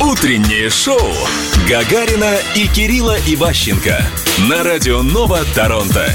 [0.00, 0.98] Утреннее шоу
[1.68, 4.02] Гагарина и Кирилла Иващенко
[4.48, 6.06] на радио Нова Торонто.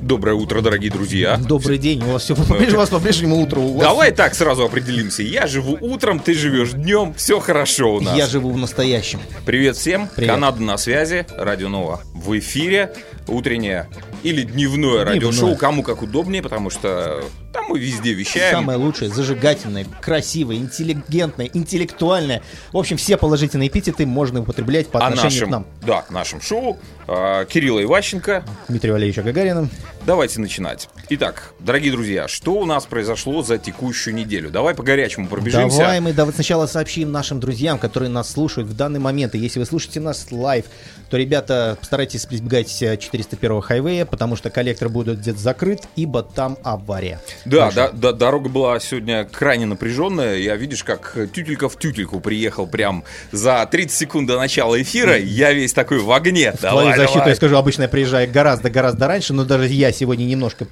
[0.00, 1.38] Доброе утро, дорогие друзья.
[1.38, 3.60] Добрый день, у вас все по-прежнему, у вас по-прежнему утро.
[3.60, 5.22] У вас- Давай так сразу определимся.
[5.22, 8.16] Я живу утром, ты живешь днем, все хорошо у нас.
[8.16, 9.20] Я живу в настоящем.
[9.46, 10.08] Привет всем.
[10.14, 10.30] Привет.
[10.32, 12.92] Канада на связи, Радио Нова в эфире.
[13.26, 13.88] Утреннее
[14.22, 18.56] или дневное радиошоу, кому как удобнее, потому что там мы везде вещаем.
[18.56, 22.42] Самое лучшее, зажигательное, красивое, интеллигентное, интеллектуальное.
[22.72, 25.66] В общем, все положительные эпитеты можно употреблять по о отношению нашем, к нам.
[25.86, 26.78] да, к нашему шоу.
[27.06, 28.44] А, Кирилла Иващенко.
[28.68, 29.68] Дмитрия Валерьевича Гагарина.
[30.04, 30.88] Давайте начинать.
[31.10, 34.50] Итак, дорогие друзья, что у нас произошло за текущую неделю?
[34.50, 35.78] Давай по горячему пробежимся.
[35.78, 39.34] Давай мы давай сначала сообщим нашим друзьям, которые нас слушают в данный момент.
[39.34, 40.64] И если вы слушаете нас live,
[41.10, 46.58] то, ребята, постарайтесь избегать э, 401 хайвея, потому что коллектор будет где-то закрыт, ибо там
[46.64, 47.20] авария.
[47.44, 50.36] Да, да, да, дорога была сегодня крайне напряженная.
[50.36, 55.16] Я, видишь, как тютелька в тютельку приехал прям за 30 секунд до начала эфира.
[55.18, 56.52] Я весь такой в огне.
[56.52, 57.30] В Давай, твою защиту давай.
[57.30, 60.66] я скажу, обычно я приезжаю гораздо-гораздо раньше, но даже я сегодня немножко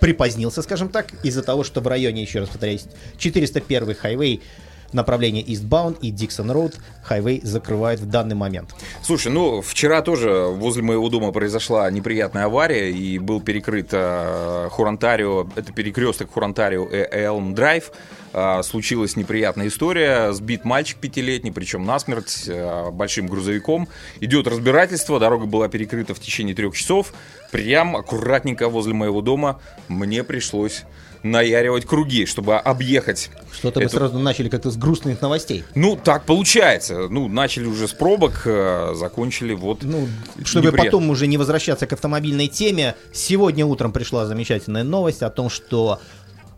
[0.00, 2.84] припозднился, скажем так, из-за того, что в районе, еще раз повторяюсь,
[3.18, 4.42] 401 хайвей,
[4.92, 8.74] направление Eastbound и Dixon Road хайвей закрывает в данный момент.
[9.02, 15.48] Слушай, ну вчера тоже возле моего дома произошла неприятная авария и был перекрыт э, Хуронтарио,
[15.56, 17.90] это перекресток Хуронтарио и Элм Драйв.
[18.32, 23.88] Э, случилась неприятная история, сбит мальчик пятилетний, причем насмерть, э, большим грузовиком.
[24.20, 27.12] Идет разбирательство, дорога была перекрыта в течение трех часов.
[27.50, 30.84] Прям аккуратненько возле моего дома мне пришлось
[31.22, 35.64] наяривать круги, чтобы объехать Что-то мы эту сразу начали как-то с грустных новостей.
[35.74, 37.08] ну, так получается.
[37.08, 39.82] Ну, начали уже с пробок, э, закончили вот...
[39.82, 40.08] Ну,
[40.44, 40.90] чтобы неприятно.
[40.90, 46.00] потом уже не возвращаться к автомобильной теме, сегодня утром пришла замечательная новость о том, что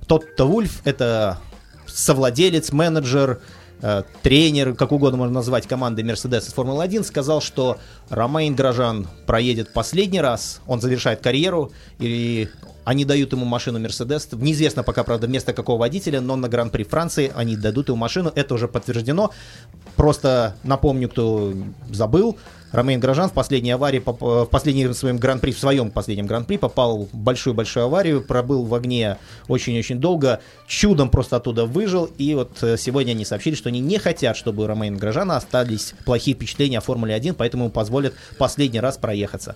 [0.07, 1.39] Тотто Вульф— это
[1.87, 3.41] совладелец, менеджер,
[3.83, 7.79] э, тренер, как угодно можно назвать, команды Mercedes из Формулы-1, сказал, что
[8.09, 12.49] Ромейн Грожан проедет последний раз, он завершает карьеру, и
[12.91, 14.37] они дают ему машину Mercedes.
[14.37, 18.33] Неизвестно пока, правда, вместо какого водителя, но на Гран-при Франции они дадут ему машину.
[18.35, 19.31] Это уже подтверждено.
[19.95, 21.55] Просто напомню, кто
[21.89, 22.37] забыл,
[22.73, 27.09] Ромейн Грожан в последней аварии, поп- в последнем своем гран-при, в своем последнем гран-при попал
[27.13, 32.77] в большую-большую аварию, пробыл в огне очень-очень долго, чудом просто оттуда выжил, и вот э,
[32.77, 36.81] сегодня они сообщили, что они не хотят, чтобы у Ромейна Грожана остались плохие впечатления о
[36.81, 39.55] Формуле 1, поэтому ему позволят последний раз проехаться.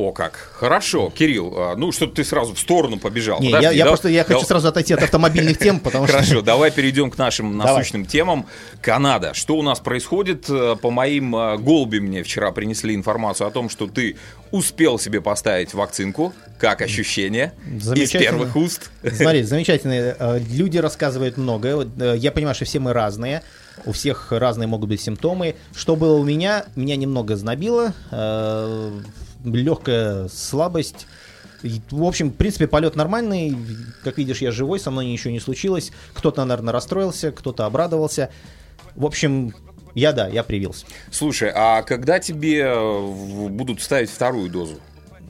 [0.00, 0.32] О, как.
[0.54, 3.38] Хорошо, Кирилл, а, ну, что ты сразу в сторону побежал.
[3.40, 6.06] Не, Подожди, я, я да- просто я хочу да- сразу отойти от автомобильных тем, потому
[6.06, 6.16] что...
[6.16, 7.74] Хорошо, давай перейдем к нашим Давай.
[7.74, 8.46] насущным темам.
[8.80, 9.34] Канада.
[9.34, 10.48] Что у нас происходит?
[10.48, 14.16] Э, По моим э, голубям мне вчера принесли информацию о том, что ты
[14.52, 16.32] успел себе поставить вакцинку.
[16.58, 17.52] Как ощущение?
[17.70, 18.22] Из Замечательно.
[18.22, 18.90] первых уст.
[19.02, 21.86] Смотри, замечательные э, люди рассказывают многое.
[22.16, 23.42] Я понимаю, что все мы разные.
[23.84, 25.56] У всех разные могут быть симптомы.
[25.76, 26.64] Что было у меня?
[26.74, 27.92] Меня немного знобило.
[29.44, 31.06] Легкая слабость.
[31.90, 33.56] В общем, в принципе, полет нормальный.
[34.02, 35.92] Как видишь, я живой, со мной ничего не случилось.
[36.14, 38.30] Кто-то, наверное, расстроился, кто-то обрадовался.
[38.94, 39.54] В общем,
[39.94, 40.86] я да, я привился.
[41.10, 44.80] Слушай, а когда тебе э, будут ставить вторую дозу?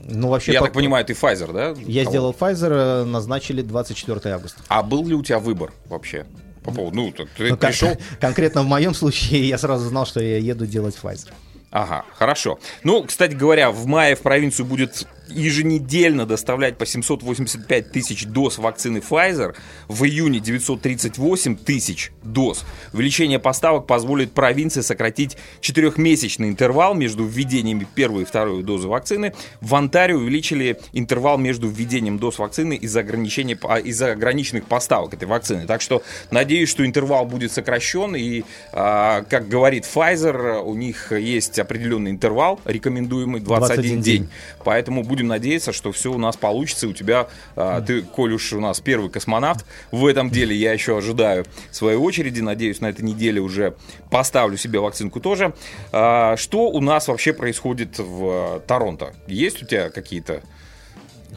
[0.05, 1.75] Ну, вообще, Я по- так понимаю, ты Pfizer, да?
[1.87, 2.11] я Кого?
[2.13, 4.61] сделал Pfizer, э, назначили 24 августа.
[4.69, 6.27] А был ли у тебя выбор вообще?
[6.63, 7.89] По поводу, ну, ты Ну, кон- пришел,
[8.21, 11.29] конкретно в моем случае я сразу знал, что я еду делать Pfizer.
[11.71, 12.59] Ага, хорошо.
[12.83, 18.99] Ну, кстати говоря, в мае в провинцию будет еженедельно доставлять по 785 тысяч доз вакцины
[18.99, 19.55] Pfizer,
[19.89, 22.65] в июне 938 тысяч доз.
[22.93, 29.35] Увеличение поставок позволит провинции сократить четырехмесячный интервал между введениями первой и второй дозы вакцины.
[29.61, 35.67] В Онтарио увеличили интервал между введением доз вакцины из-за ограничения, из-за ограниченных поставок этой вакцины.
[35.67, 41.59] Так что надеюсь, что интервал будет сокращен и, а, как говорит Pfizer, у них есть
[41.59, 44.23] определенный интервал, рекомендуемый 21, 21 день.
[44.23, 44.29] день.
[44.65, 46.89] Поэтому будем надеяться, что все у нас получится.
[46.89, 50.97] У тебя, а, ты, Коль уж у нас первый космонавт в этом деле, я еще
[50.97, 52.41] ожидаю своей очереди.
[52.41, 53.75] Надеюсь, на этой неделе уже
[54.11, 55.53] поставлю себе вакцинку тоже.
[55.93, 59.13] А, что у нас вообще происходит в э, Торонто?
[59.27, 60.41] Есть у тебя какие-то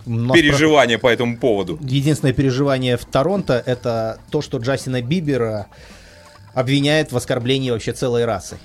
[0.06, 1.78] нас переживания по этому поводу?
[1.82, 5.68] Единственное переживание в Торонто это то, что Джастина Бибера
[6.54, 8.58] обвиняет в оскорблении вообще целой расы.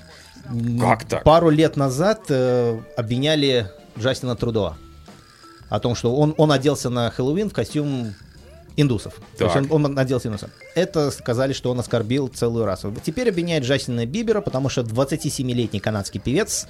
[0.79, 1.23] Как так?
[1.23, 3.67] Пару лет назад э, обвиняли
[3.97, 4.75] Джастина Трудо
[5.69, 8.13] о том, что он, он оделся на Хэллоуин в костюм
[8.75, 9.15] индусов.
[9.37, 9.71] То есть Так.
[9.71, 10.49] он, он оделся индусом.
[10.75, 12.93] Это сказали, что он оскорбил целую расу.
[13.03, 16.67] Теперь обвиняет Джастина Бибера, потому что 27-летний канадский певец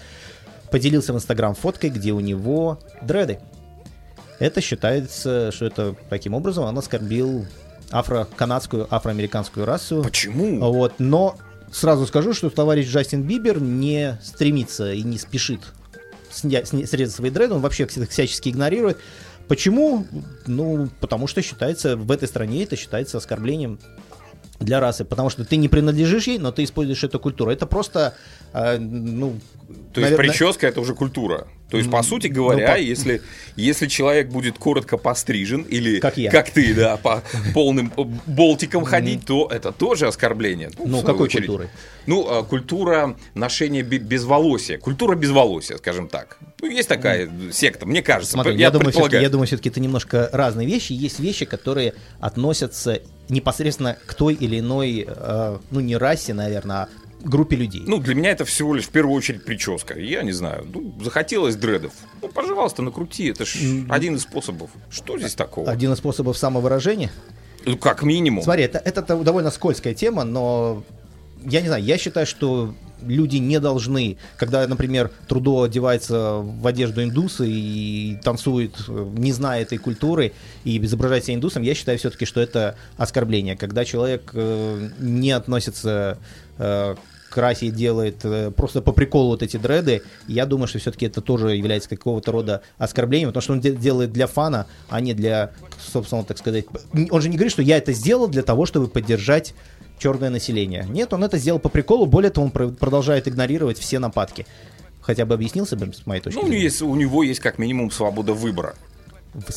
[0.72, 3.40] поделился в Инстаграм фоткой, где у него дреды.
[4.40, 7.46] это считается, что это таким образом он оскорбил
[7.92, 10.04] афро-канадскую, афроамериканскую расу.
[10.04, 10.60] Почему?
[10.72, 11.36] Вот, но
[11.72, 15.62] сразу скажу, что товарищ Джастин Бибер не стремится и не спешит
[16.32, 18.98] снять, срезать свои дреды, он вообще всячески игнорирует.
[19.48, 20.06] Почему?
[20.46, 23.80] Ну, потому что считается, в этой стране это считается оскорблением
[24.60, 27.52] для расы, потому что ты не принадлежишь ей, но ты используешь эту культуру.
[27.52, 28.16] Это просто,
[28.54, 29.40] э, ну...
[29.94, 30.18] То есть наверное...
[30.18, 31.48] прическа это уже культура.
[31.70, 32.80] То есть, по сути говоря, ну, по...
[32.80, 33.22] если,
[33.56, 36.32] если человек будет коротко пострижен, или как, я.
[36.32, 37.22] как ты, да, по
[37.54, 37.94] полным
[38.26, 40.72] болтикам ходить, то это тоже оскорбление.
[40.80, 41.46] Ну, ну какой очередь.
[41.46, 41.70] культурой?
[42.08, 44.80] Ну, культура ношения безволосия.
[44.80, 46.40] Культура безволосия, скажем так.
[46.60, 48.34] Ну, есть такая секта, мне кажется.
[48.34, 50.94] Смотри, я, я, думаю, я думаю, все-таки это немножко разные вещи.
[50.94, 56.90] Есть вещи, которые относятся непосредственно к той или иной, э, ну, не расе, наверное, а
[57.24, 57.84] группе людей.
[57.86, 59.98] Ну, для меня это всего лишь в первую очередь прическа.
[60.00, 61.94] Я не знаю, ну, захотелось дредов.
[62.22, 63.86] Ну, пожалуйста, накрути, это ж mm-hmm.
[63.90, 64.70] один из способов.
[64.90, 65.70] Что здесь такого?
[65.70, 67.12] Один из способов самовыражения?
[67.66, 68.44] Ну, как минимум.
[68.44, 70.84] Смотри, это, это довольно скользкая тема, но
[71.44, 72.74] я не знаю, я считаю, что
[73.06, 79.78] люди не должны, когда, например, Трудо одевается в одежду индуса и танцует, не зная этой
[79.78, 83.56] культуры, и изображает себя индусом, я считаю все-таки, что это оскорбление.
[83.56, 86.18] Когда человек э, не относится
[86.58, 90.80] э, к расе и делает э, просто по приколу вот эти дреды, я думаю, что
[90.80, 95.14] все-таки это тоже является какого-то рода оскорблением, потому что он делает для фана, а не
[95.14, 96.66] для, собственно, так сказать...
[97.12, 99.54] Он же не говорит, что я это сделал для того, чтобы поддержать
[99.98, 100.86] черное население.
[100.90, 104.46] Нет, он это сделал по приколу, более того, он продолжает игнорировать все нападки.
[105.02, 106.72] Хотя бы объяснился бы, с моей точки ну, зрения.
[106.82, 108.76] Ну, у него есть как минимум свобода выбора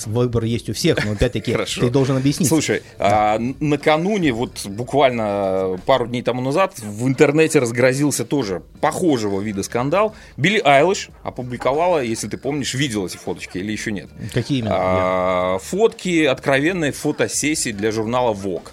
[0.07, 2.49] выбор есть у всех, но опять-таки ты должен объяснить.
[2.49, 3.35] Слушай, да.
[3.35, 10.15] а, накануне, вот буквально пару дней тому назад, в интернете разгрозился тоже похожего вида скандал.
[10.37, 14.11] Билли Айлиш опубликовала, если ты помнишь, видел эти фоточки или еще нет?
[14.33, 14.75] Какие именно?
[14.75, 18.69] А, фотки, откровенные фотосессии для журнала Vogue.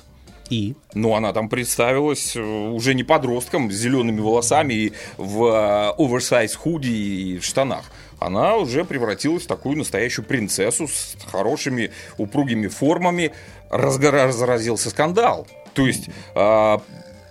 [0.50, 0.76] И?
[0.96, 6.90] Ну, она там представилась э, уже не подростком, с зелеными волосами и в оверсайз худи
[6.90, 7.86] и в штанах.
[8.20, 13.32] Она уже превратилась в такую настоящую принцессу с хорошими упругими формами.
[13.70, 15.48] Разразился скандал.
[15.74, 16.82] То есть а,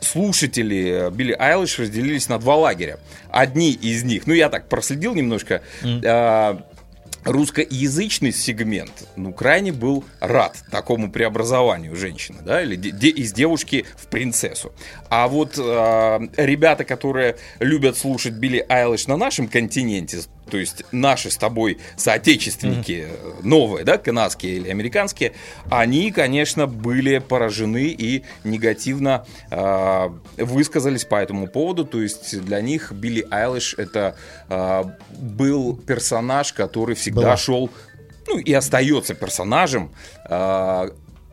[0.00, 2.98] слушатели Билли Айлиш разделились на два лагеря.
[3.30, 6.64] Одни из них, ну я так проследил немножко, mm
[7.24, 13.84] русскоязычный сегмент, ну, крайне был рад такому преобразованию женщины, да, или де- де- из девушки
[13.96, 14.72] в принцессу.
[15.10, 21.30] А вот э, ребята, которые любят слушать Билли Айлиш на нашем континенте, то есть наши
[21.30, 23.42] с тобой соотечественники, mm-hmm.
[23.42, 25.32] новые, да, канадские или американские,
[25.70, 31.84] они, конечно, были поражены и негативно э, высказались по этому поводу.
[31.84, 34.16] То есть для них Билли Айлиш это
[34.48, 34.84] э,
[35.18, 37.36] был персонаж, который всегда Была.
[37.36, 37.70] шел,
[38.26, 39.92] ну и остается персонажем.
[40.28, 40.90] Э,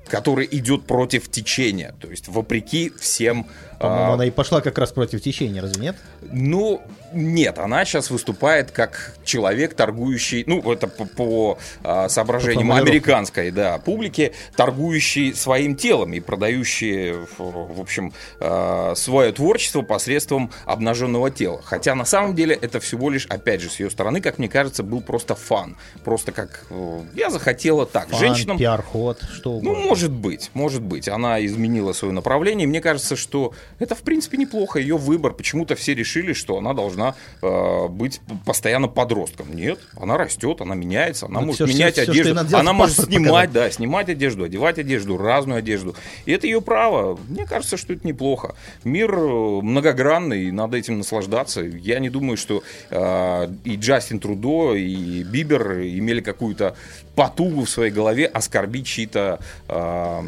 [0.07, 3.47] который идет против течения, то есть вопреки всем.
[3.79, 4.13] По-моему, а...
[4.13, 5.95] она и пошла как раз против течения, разве нет?
[6.21, 6.81] Ну,
[7.15, 13.51] нет, она сейчас выступает как человек, торгующий, ну, это по, по а, соображениям по американской
[13.51, 21.61] да, публики, торгующий своим телом и продающий, в общем, а, свое творчество посредством обнаженного тела.
[21.63, 24.83] Хотя на самом деле это всего лишь, опять же, с ее стороны, как мне кажется,
[24.83, 25.77] был просто фан.
[26.03, 28.09] Просто как э, я захотела так.
[28.09, 28.57] Фан, Женщинам...
[28.57, 29.79] пиар-ход, что угодно.
[29.79, 31.07] Ну, может быть, может быть.
[31.07, 32.67] Она изменила свое направление.
[32.67, 34.79] Мне кажется, что это, в принципе, неплохо.
[34.79, 35.33] Ее выбор.
[35.33, 39.53] Почему-то все решили, что она должна должна э, быть постоянно подростком.
[39.53, 42.95] Нет, она растет, она меняется, она вот может все, менять все, одежду, все, она может
[42.95, 43.51] снимать, показать.
[43.51, 45.95] да, снимать одежду, одевать одежду, разную одежду.
[46.25, 47.17] И это ее право.
[47.27, 48.55] Мне кажется, что это неплохо.
[48.83, 51.61] Мир э, многогранный, надо этим наслаждаться.
[51.61, 56.75] Я не думаю, что э, и Джастин Трудо, и Бибер имели какую-то
[57.15, 60.21] потугу в своей голове оскорбить чьи-то Э,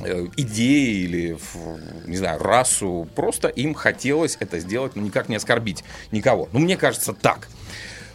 [0.00, 1.38] идеи или,
[2.06, 3.08] не знаю, расу.
[3.14, 6.48] Просто им хотелось это сделать, но никак не оскорбить никого.
[6.52, 7.48] Ну, мне кажется, так.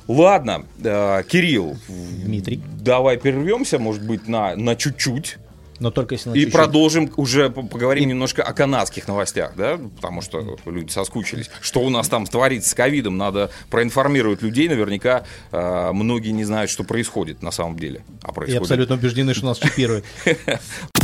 [0.08, 1.78] Ладно, э, Кирилл.
[1.88, 2.62] Дмитрий.
[2.80, 5.38] Давай прервемся, может быть, на, на чуть-чуть.
[5.80, 6.54] Но только если на И чуть-чуть.
[6.54, 8.08] продолжим уже поговорим и...
[8.08, 11.50] немножко о канадских новостях, да, потому что люди соскучились.
[11.60, 14.70] Что у нас там творится с ковидом, надо проинформировать людей.
[14.70, 18.04] Наверняка э, многие не знают, что происходит на самом деле.
[18.22, 18.62] А происходит...
[18.62, 20.06] И абсолютно убеждены, что нас чипируют.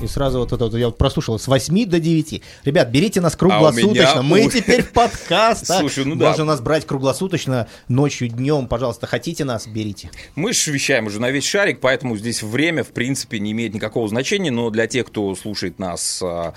[0.00, 2.42] И сразу вот это вот, я вот прослушал, с 8 до 9.
[2.64, 4.20] Ребят, берите нас круглосуточно.
[4.20, 4.50] А Мы у...
[4.50, 5.80] теперь в подкастах.
[5.80, 6.28] Слушай, ну да.
[6.28, 9.06] Можно нас брать круглосуточно, ночью, днем, пожалуйста.
[9.06, 10.10] Хотите нас, берите.
[10.36, 14.06] Мы же вещаем уже на весь шарик, поэтому здесь время, в принципе, не имеет никакого
[14.08, 14.50] значения.
[14.50, 16.54] Но для тех, кто слушает нас а,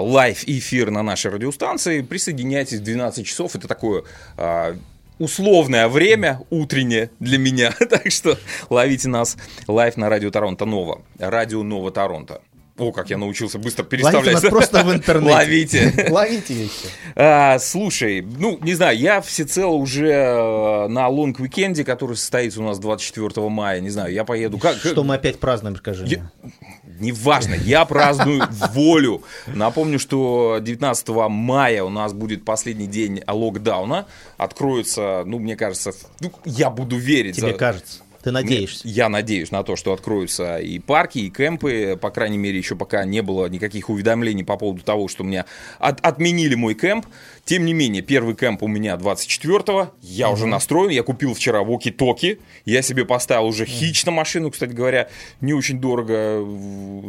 [0.00, 3.56] лайв-эфир на нашей радиостанции, присоединяйтесь в 12 часов.
[3.56, 4.04] Это такое
[4.36, 4.76] а,
[5.18, 7.72] условное время утреннее для меня.
[7.78, 8.36] так что
[8.68, 9.36] ловите нас
[9.68, 11.02] live на радио Торонто Нова.
[11.18, 12.42] Радио Нова Торонто.
[12.80, 14.24] О, как я научился быстро переставлять.
[14.26, 15.34] Ловите нас просто в интернете.
[15.34, 16.06] Ловите.
[16.10, 16.88] Ловите и всё.
[17.14, 22.60] А, слушай, ну, не знаю, я всецело уже э, на long weekend е, который состоится
[22.60, 24.58] у нас 24 мая, не знаю, я поеду.
[24.58, 26.52] Как, Что мы опять празднуем, скажи Я- мне.
[27.00, 28.42] Неважно, я праздную
[28.74, 29.22] волю.
[29.46, 34.06] Напомню, что 19 мая у нас будет последний день локдауна.
[34.38, 37.36] Откроется, ну, мне кажется, ну, я буду верить.
[37.36, 37.98] Тебе за- кажется.
[38.22, 38.86] Ты надеешься.
[38.86, 41.98] Я надеюсь на то, что откроются и парки, и кемпы.
[42.00, 45.46] По крайней мере, еще пока не было никаких уведомлений по поводу того, что меня
[45.78, 47.06] от- отменили мой кемп.
[47.44, 49.92] Тем не менее, первый кемп у меня 24-го.
[50.02, 50.90] Я уже настроен.
[50.90, 52.40] Я купил вчера воки-токи.
[52.66, 55.08] Я себе поставил уже хич на машину, кстати говоря,
[55.40, 56.44] не очень дорого.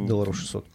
[0.08, 0.66] Долларов 600.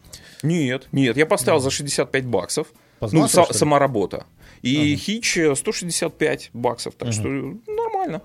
[0.43, 2.67] Нет, нет, я поставил за 65 баксов.
[2.99, 4.25] По Ну, са- сама работа.
[4.61, 8.21] И хич э, 165 баксов, так что нормально.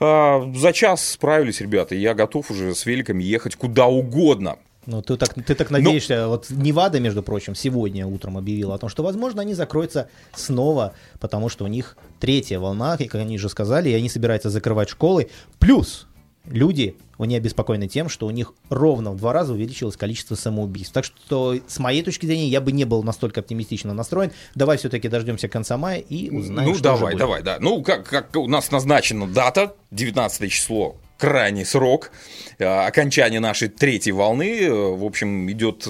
[0.00, 4.56] А, за час справились ребята, я готов уже с великами ехать куда угодно.
[4.86, 6.26] Ну, ты так, ты так Ну- надеешься.
[6.26, 11.50] Вот Невада, между прочим, сегодня утром объявила о том, что, возможно, они закроются снова, потому
[11.50, 15.28] что у них третья волна, и, как они же сказали, и они собираются закрывать школы.
[15.58, 16.06] Плюс
[16.50, 20.92] люди, они обеспокоены тем, что у них ровно в два раза увеличилось количество самоубийств.
[20.92, 24.32] Так что, с моей точки зрения, я бы не был настолько оптимистично настроен.
[24.54, 27.58] Давай все-таки дождемся конца мая и узнаем, ну, что давай, давай, да.
[27.60, 32.10] Ну, как, как у нас назначена дата, 19 число, крайний срок
[32.58, 34.60] э, окончания нашей третьей волны.
[34.62, 35.86] Э, В общем, идет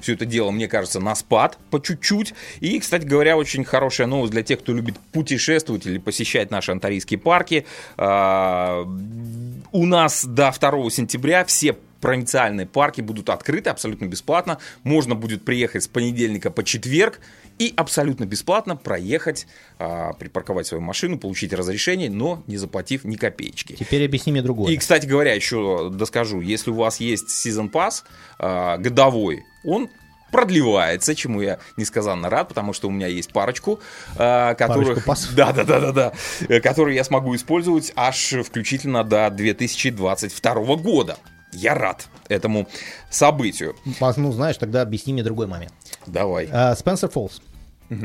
[0.00, 2.34] все это дело, мне кажется, на спад по чуть-чуть.
[2.60, 7.18] И, кстати говоря, очень хорошая новость для тех, кто любит путешествовать или посещать наши антарийские
[7.20, 7.66] парки.
[7.98, 14.58] У нас до 2 сентября все провинциальные парки будут открыты абсолютно бесплатно.
[14.82, 17.20] Можно будет приехать с понедельника по четверг
[17.62, 19.46] и абсолютно бесплатно проехать,
[19.78, 23.74] а, припарковать свою машину, получить разрешение, но не заплатив ни копеечки.
[23.74, 24.72] Теперь объясни мне другое.
[24.72, 28.02] И, кстати говоря, еще доскажу, если у вас есть Season Pass
[28.40, 29.88] а, годовой, он
[30.32, 33.78] продлевается, чему я несказанно рад, потому что у меня есть парочку,
[34.16, 35.06] а, которых...
[35.36, 36.12] Да, да, да, да, да.
[36.48, 41.16] э, Которые я смогу использовать аж включительно до 2022 года.
[41.52, 42.66] Я рад этому
[43.08, 43.76] событию.
[44.16, 45.72] Ну, знаешь, тогда объясни мне другой момент.
[46.06, 46.48] Давай.
[46.74, 47.40] Спенсер Фоллс.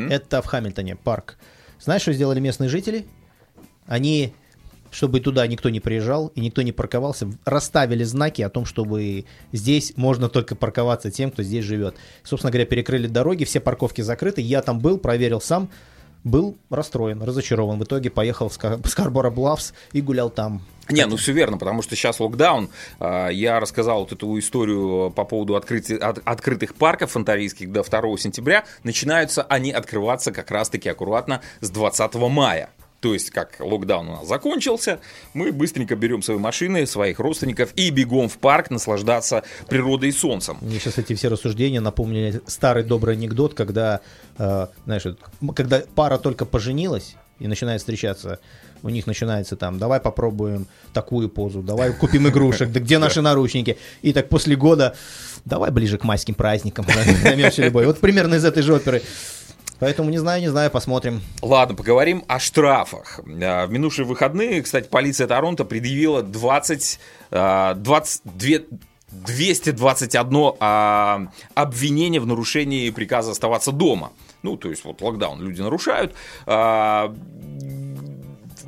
[0.09, 1.37] Это в Хамильтоне парк.
[1.79, 3.05] Знаешь, что сделали местные жители?
[3.85, 4.33] Они,
[4.91, 9.93] чтобы туда никто не приезжал и никто не парковался, расставили знаки о том, чтобы здесь
[9.95, 11.95] можно только парковаться тем, кто здесь живет.
[12.23, 14.41] Собственно говоря, перекрыли дороги, все парковки закрыты.
[14.41, 15.69] Я там был, проверил сам.
[16.23, 17.79] Был расстроен, разочарован.
[17.79, 20.61] В итоге поехал в Ска- в Скарборо Блавс и гулял там.
[20.89, 22.69] Не, ну все верно, потому что сейчас локдаун.
[22.99, 28.17] А, Я рассказал вот эту историю по поводу открыти- от- открытых парков фонтарийских до 2
[28.17, 28.63] сентября.
[28.83, 32.69] Начинаются они открываться как раз-таки аккуратно с 20 мая.
[32.99, 34.99] То есть, как локдаун у нас закончился,
[35.33, 40.57] мы быстренько берем свои машины, своих родственников и бегом в парк наслаждаться природой и солнцем.
[40.61, 44.01] Мне сейчас эти все рассуждения напомнили старый добрый анекдот, когда,
[44.39, 45.03] э, знаешь,
[45.55, 48.39] когда пара только поженилась и начинает встречаться,
[48.83, 53.77] у них начинается там, давай попробуем такую позу, давай купим игрушек, да где наши наручники?
[54.01, 54.95] И так после года,
[55.45, 56.85] давай ближе к майским праздникам
[57.21, 57.85] займемся любой.
[57.85, 59.03] Вот примерно из этой же оперы.
[59.79, 61.21] Поэтому не знаю, не знаю, посмотрим.
[61.41, 63.19] Ладно, поговорим о штрафах.
[63.41, 66.99] А, В минувшие выходные, кстати, полиция Торонто предъявила 20,
[67.31, 68.77] а, 22
[69.09, 74.11] 221 а, обвинение в нарушении приказа оставаться дома.
[74.43, 76.13] Ну, то есть вот локдаун люди нарушают.
[76.45, 77.13] А,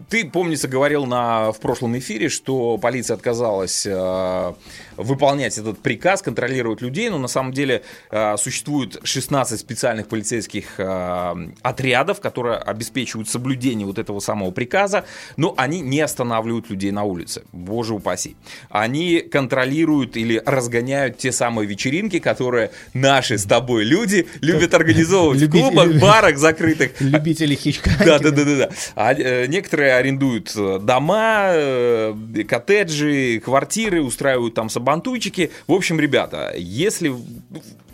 [0.10, 4.54] Ты, помнится, говорил на, в прошлом эфире, что полиция отказалась э,
[4.98, 11.36] выполнять этот приказ, контролировать людей, но на самом деле э, существует 16 специальных полицейских э,
[11.62, 15.06] отрядов, которые обеспечивают соблюдение вот этого самого приказа,
[15.38, 18.36] но они не останавливают людей на улице, боже упаси.
[18.70, 25.52] Они контролируют или разгоняют те самые вечеринки, которые наши с тобой люди любят организовывать в
[25.52, 28.06] клубах, барах закрытых, Любители хичкаки.
[28.06, 28.70] да, да, да, да, да.
[28.96, 32.14] А э, некоторые арендуют э, дома, э,
[32.48, 35.52] коттеджи, квартиры, устраивают там сабантуйчики.
[35.68, 37.14] В общем, ребята, если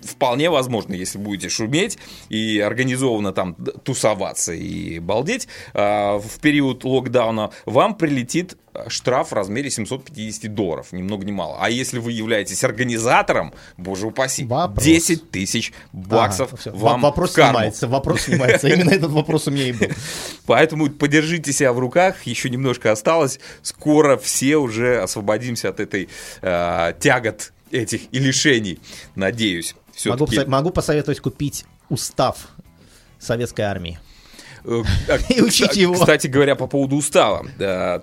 [0.05, 1.97] вполне возможно, если будете шуметь
[2.29, 9.33] и организованно там тусоваться и балдеть э, в период локдауна, вам прилетит э, штраф в
[9.33, 11.57] размере 750 долларов, ни много ни мало.
[11.59, 14.83] А если вы являетесь организатором, боже упаси, Вопрос.
[14.83, 17.53] 10 тысяч баксов Ага, вам Вопрос в карму.
[17.53, 18.67] снимается, вопрос снимается.
[18.67, 19.87] Именно этот вопрос у меня и был.
[20.45, 23.39] Поэтому подержите себя в руках, еще немножко осталось.
[23.61, 26.09] Скоро все уже освободимся от этой
[26.41, 28.79] э, тягот этих и лишений,
[29.15, 29.75] надеюсь.
[30.05, 30.35] Могу, Все-таки.
[30.41, 32.47] поса- могу посоветовать купить устав
[33.19, 33.99] советской армии.
[34.65, 34.83] Э,
[35.29, 35.93] И учить его.
[35.93, 37.45] Кстати говоря, по поводу устава,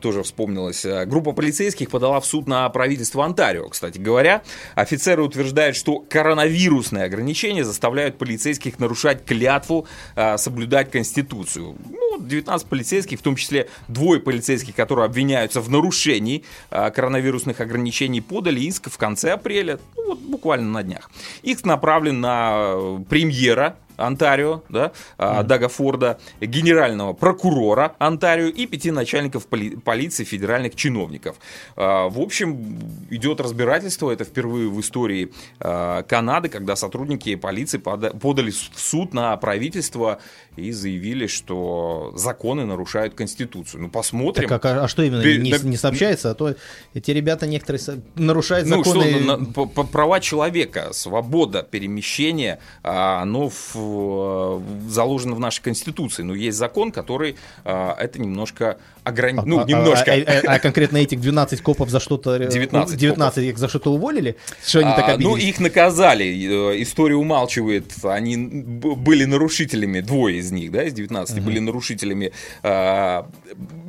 [0.00, 0.84] тоже вспомнилось.
[0.84, 3.68] Э, Группа полицейских подала в суд на правительство Онтарио.
[3.68, 4.42] Кстати говоря,
[4.74, 11.76] офицеры утверждают, что коронавирусные ограничения заставляют полицейских нарушать клятву, э, соблюдать Конституцию.
[11.88, 18.60] Ну, 19 полицейских, в том числе двое полицейских, которые обвиняются в нарушении коронавирусных ограничений, подали
[18.60, 21.10] иск в конце апреля, ну, вот буквально на днях.
[21.42, 22.76] Иск направлен на
[23.08, 30.74] премьера Онтарио, да, а, Дага Форда, генерального прокурора Онтарио и пяти начальников поли- полиции, федеральных
[30.74, 31.36] чиновников.
[31.76, 32.78] А, В общем,
[33.10, 34.10] идет разбирательство.
[34.10, 40.18] Это впервые в истории а, Канады, когда сотрудники полиции пода- подали в суд на правительство
[40.56, 43.82] и заявили, что законы нарушают Конституцию.
[43.82, 44.48] Ну, посмотрим.
[44.48, 46.30] Так, а, а что именно не, не сообщается?
[46.30, 46.54] А то
[46.94, 49.20] эти ребята некоторые со- нарушают Ну что, законы.
[49.20, 56.22] на- на- права человека, свобода перемещения, оно в- в- заложено в нашей Конституции.
[56.22, 59.48] Но есть закон, который а, это немножко ограничивает.
[59.48, 60.12] Ну, А- а- немножко.
[60.12, 60.14] А,
[60.46, 62.36] а- а конкретно этих 12 копов за что-то...
[62.36, 64.36] э, 19 19 их за что-то уволили?
[64.64, 65.54] Что они так А, ну, обиделись?
[65.54, 66.72] их наказали.
[66.74, 67.92] Э, История умалчивает.
[68.04, 73.26] Они были нарушителями, двое из них, да, из 19 были нарушителями а,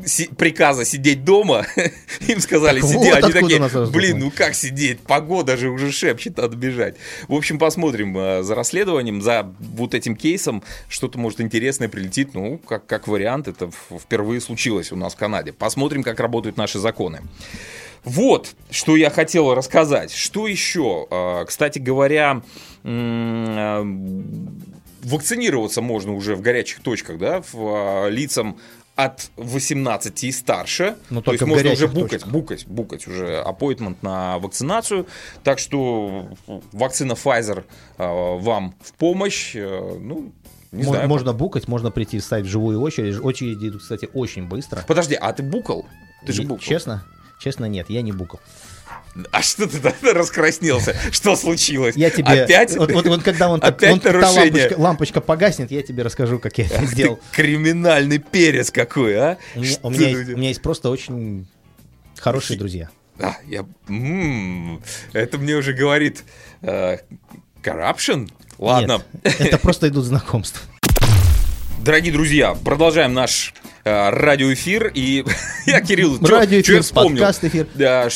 [0.06, 1.66] си- приказа сидеть дома.
[2.28, 2.98] Им сказали, Так сиди.
[3.12, 4.20] вот Они такие, блин, закон».
[4.20, 5.00] ну как сидеть?
[5.02, 6.96] Погода же уже шепчет, надо бежать.
[7.28, 9.44] В общем, посмотрим э, за расследованием, за
[9.84, 10.63] вот этим кейсом.
[10.90, 12.34] Что-то, может, интересное прилетит.
[12.34, 15.54] Ну, как, как вариант, это впервые случилось у нас в Канаде.
[15.54, 17.22] Посмотрим, как работают наши законы.
[18.04, 20.12] Вот, что я хотел рассказать.
[20.12, 21.08] Что еще?
[21.10, 22.42] А, Кстати говоря,
[22.84, 23.84] а,
[25.04, 28.58] вакцинироваться можно уже в горячих точках, да, а, лицам
[28.96, 30.96] от 18 и старше.
[31.10, 32.32] Но То есть можно уже букать, точках.
[32.32, 35.08] букать, букать уже appointment на вакцинацию.
[35.44, 36.28] Так что
[36.72, 37.64] вакцина Pfizer
[37.98, 39.56] а, вам в помощь.
[39.56, 40.32] Э, Ну,
[40.72, 41.10] не Мон- знаю.
[41.10, 43.20] Можно букать, можно прийти встать в живую очередь.
[43.24, 44.84] Очереди идут, кстати, очень быстро.
[44.88, 45.86] Подожди, а ты букал?
[46.26, 46.60] Ты же букал.
[46.60, 47.04] Честно?
[47.44, 48.40] Честно, нет, я не букал.
[49.32, 50.96] А что ты тогда раскраснелся?
[51.12, 51.96] Что случилось?
[51.98, 52.44] Я тебе...
[52.44, 52.76] Опять?
[52.78, 54.44] Вот, вот- вот когда он, Опять он- та нарушение?
[54.63, 57.20] лампочка, лампочка погаснет, я тебе расскажу, как я это Ты сделал.
[57.34, 59.38] криминальный перец какой, а?
[59.56, 61.46] У меня, у меня есть, у меня есть просто очень
[62.17, 62.89] хорошие друзья.
[63.20, 63.65] А, я...
[63.89, 66.24] м, Это мне уже говорит...
[66.62, 66.98] э,
[67.62, 68.32] Corruption?
[68.58, 69.04] Ладно.
[69.24, 70.62] Нет, это просто идут знакомства.
[71.84, 74.91] Дорогие друзья, продолжаем наш э, радиоэфир.
[74.96, 75.26] И
[75.65, 77.67] я, Кирилл, чё- Радиоэфир, подкаст-эфир.
[77.76, 78.08] Да,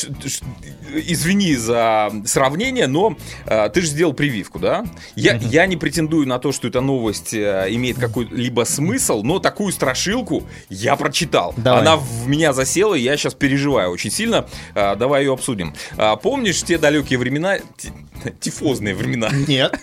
[0.94, 4.86] извини за сравнение, но э, ты же сделал прививку, да?
[5.16, 9.70] Я, я не претендую на то, что эта новость э, имеет какой-либо смысл, но такую
[9.72, 11.52] страшилку я прочитал.
[11.58, 11.82] Давай.
[11.82, 14.46] Она в меня засела, и я сейчас переживаю очень сильно.
[14.74, 15.74] Э, давай ее обсудим.
[15.98, 17.92] А, помнишь те далекие времена, ти-
[18.40, 19.28] тифозные времена?
[19.46, 19.78] Нет,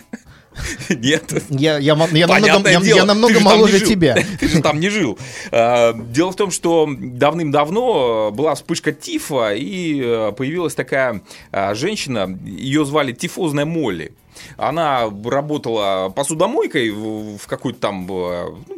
[0.90, 1.34] Нет.
[1.50, 4.16] я, я, я намного, я- я намного моложе тебя.
[4.40, 5.18] Ты же там не жил.
[5.52, 12.38] А, Дело в том, что давным-давно была вспышка тифа, и э, появилась такая а, женщина,
[12.46, 14.14] ее звали Тифозная Молли.
[14.58, 18.76] Она работала посудомойкой в какой-то там, э, ну,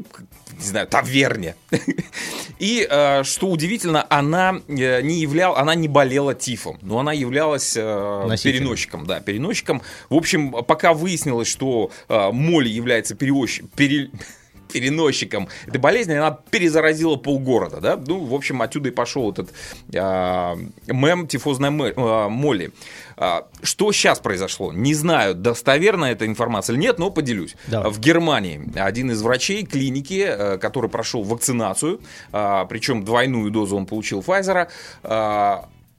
[0.58, 1.56] не знаю, таверне.
[2.60, 7.76] И, э, что удивительно, она э, не являл, она не болела тифом, но она являлась
[7.78, 8.60] э, Носителем.
[8.60, 9.82] переносчиком, да, переносчиком.
[10.10, 14.10] В общем, пока выяснилось, что Молли является переощ- пере-
[14.80, 19.50] переносчиком этой болезни, она перезаразила полгорода, да, ну, в общем, отсюда и пошел этот
[19.96, 20.56] а,
[20.88, 22.72] мем тифозная а, Молли.
[23.16, 24.72] А, что сейчас произошло?
[24.72, 27.56] Не знаю, достоверна эта информация или нет, но поделюсь.
[27.68, 27.92] Давай.
[27.92, 32.00] В Германии один из врачей клиники, э, который прошел вакцинацию,
[32.32, 34.68] причем двойную дозу он получил Pfizer,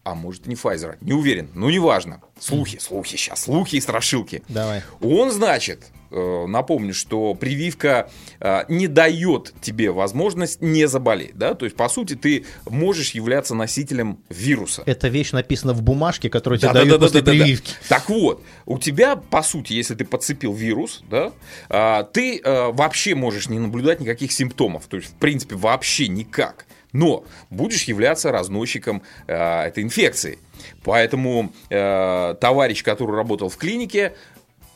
[0.09, 2.23] а может и не Pfizer, не уверен, ну неважно.
[2.39, 4.43] Слухи, слухи сейчас, слухи и страшилки.
[4.49, 4.83] Давай.
[5.03, 11.65] Он, значит, э, напомню, что прививка э, не дает тебе возможность не заболеть, да, то
[11.65, 14.83] есть, по сути, ты можешь являться носителем вируса.
[14.87, 17.45] Эта вещь написана в бумажке, которую тебе Да, да, дают да, после да, да, да.
[17.45, 17.73] прививки.
[17.89, 21.33] Так вот, у тебя, по сути, если ты подцепил вирус, да,
[21.69, 24.87] а, ты вообще можешь не наблюдать никаких симптомов.
[24.87, 26.67] То есть, в принципе, вообще никак.
[26.93, 30.39] Но будешь являться разносчиком этой инфекции.
[30.83, 34.15] Поэтому а, товарищ, который работал в клинике,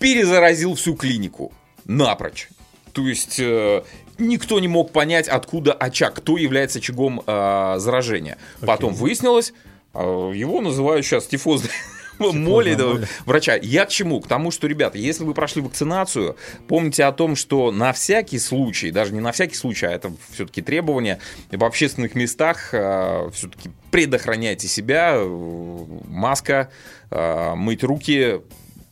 [0.03, 1.53] перезаразил всю клинику
[1.85, 2.49] напрочь.
[2.93, 3.85] То есть э,
[4.19, 8.37] никто не мог понять, откуда очаг, кто является очагом э, заражения.
[8.61, 9.55] Потом выяснилось,
[9.95, 11.71] э, его называют сейчас тифозной
[12.19, 13.57] моли да, врача.
[13.63, 14.21] Я к чему?
[14.21, 16.37] К тому, что, ребята, если вы прошли вакцинацию,
[16.67, 20.63] помните о том, что на всякий случай, даже не на всякий случай, а это все-таки
[20.63, 26.71] требование, в общественных местах все-таки предохраняйте себя, э, маска,
[27.11, 28.41] э, мыть руки,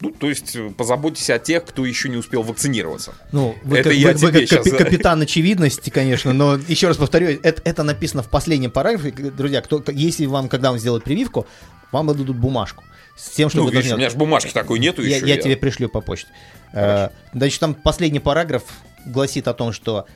[0.00, 3.12] Ну, то есть э, позаботьтесь о тех, кто еще не успел вакцинироваться.
[3.32, 6.56] Ну, вы, Это как, я вы- вы тебе как щас- капи- капитан очевидности, конечно, но
[6.68, 9.10] еще раз повторю, это, это написано в последнем параграфе.
[9.10, 11.46] Друзья, кто, если вам, когда вам сделают прививку,
[11.92, 12.82] вам дадут бумажку
[13.16, 15.26] с тем, что Ну, вы видишь, должны- у меня же бумажки такой нету я, еще.
[15.28, 16.28] я тебе пришлю по почте.
[16.72, 18.62] Э, Значит, там последний параграф
[19.04, 20.06] гласит о том, что,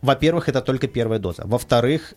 [0.00, 1.42] во-первых, это только первая доза.
[1.44, 2.14] Во-вторых,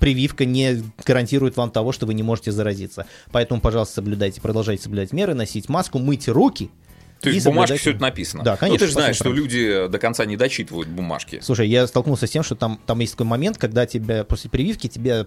[0.00, 3.06] прививка не гарантирует вам того, что вы не можете заразиться.
[3.30, 6.70] Поэтому, пожалуйста, соблюдайте, продолжайте соблюдать меры, носить маску, мыть руки.
[7.20, 8.42] То есть в бумажке все это написано.
[8.42, 11.40] Да, конечно, Ну, ты же знаешь, что люди до конца не дочитывают бумажки.
[11.42, 14.88] Слушай, я столкнулся с тем, что там, там есть такой момент, когда тебя после прививки
[14.88, 15.26] тебя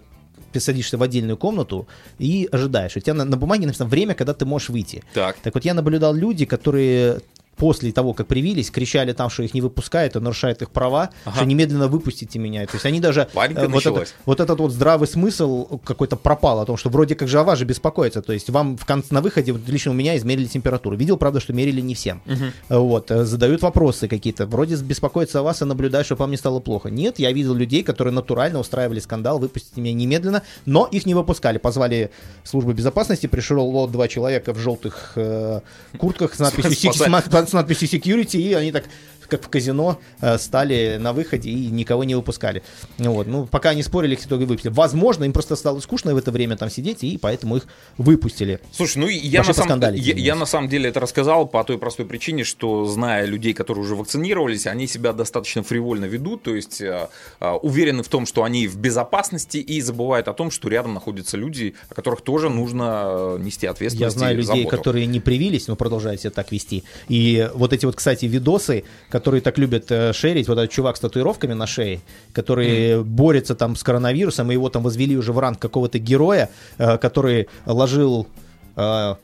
[0.51, 2.95] ты садишься в отдельную комнату и ожидаешь.
[2.95, 5.03] У тебя на, на бумаге написано время, когда ты можешь выйти.
[5.13, 5.37] Так.
[5.37, 7.21] Так вот, я наблюдал люди, которые
[7.57, 11.35] после того, как привились, кричали там, что их не выпускают, и нарушают их права, Ага.
[11.37, 12.65] что немедленно выпустите меня.
[12.65, 13.27] То есть они даже...
[13.33, 14.09] Паника э, вот, началась.
[14.09, 17.43] этот, вот этот вот здравый смысл какой-то пропал о том, что вроде как же о
[17.43, 18.21] вас же беспокоится.
[18.21, 20.95] То есть вам в конце, на выходе, вот лично у меня измерили температуру.
[20.97, 22.21] Видел, правда, что мерили не всем.
[22.69, 24.45] Э, Вот, э, задают вопросы какие-то.
[24.45, 26.89] Вроде беспокоятся о вас и наблюдают, чтобы вам не стало плохо.
[26.89, 31.57] Нет, я видел людей, которые натурально устраивали скандал, выпустите меня немедленно, но их не выпускали.
[31.59, 32.09] Позвали
[32.43, 35.61] службу безопасности, пришло вот два человека в желтых э,
[35.97, 37.07] куртках с надписью, «Сек- Спасать.
[37.47, 38.85] С на- с надписью security, и они так
[39.33, 42.61] как в казино э, стали на выходе и никого не выпускали.
[42.99, 43.25] Вот.
[43.27, 44.71] Ну, пока они спорили, их в итоге выпустили.
[44.71, 47.67] Возможно, им просто стало скучно в это время там сидеть, и поэтому их
[47.97, 48.59] выпустили.
[48.71, 51.63] Слушай, ну и я Вообще на, самом, я, я на самом деле это рассказал по
[51.63, 56.55] той простой причине, что зная людей, которые уже вакцинировались, они себя достаточно фривольно ведут, то
[56.55, 60.69] есть э, э, уверены в том, что они в безопасности и забывают о том, что
[60.69, 64.17] рядом находятся люди, о которых тоже нужно э, нести Я ответственность.
[64.17, 64.77] знаю и людей, заботу.
[64.77, 66.83] которые не привились, но продолжают себя так вести.
[67.07, 68.83] И вот эти вот, кстати, видосы,
[69.23, 72.01] которые так любят э, шерить, вот этот чувак с татуировками на шее,
[72.33, 76.97] который борется там с коронавирусом, и его там возвели уже в ранг какого-то героя, э,
[76.97, 78.27] который ложил...
[78.75, 79.15] э,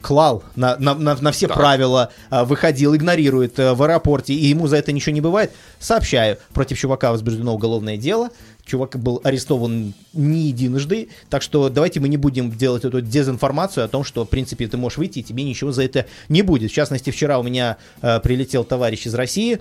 [0.00, 1.56] клал на, на, на, на все Так.
[1.56, 5.52] правила, выходил, игнорирует в аэропорте, и ему за это ничего не бывает.
[5.78, 8.30] Сообщаю, против чувака возбуждено уголовное дело.
[8.64, 13.88] Чувак был арестован не единожды, так что давайте мы не будем делать эту дезинформацию о
[13.88, 16.70] том, что, в принципе, ты можешь выйти, и тебе ничего за это не будет.
[16.70, 19.58] В частности, вчера у меня э, прилетел товарищ из России,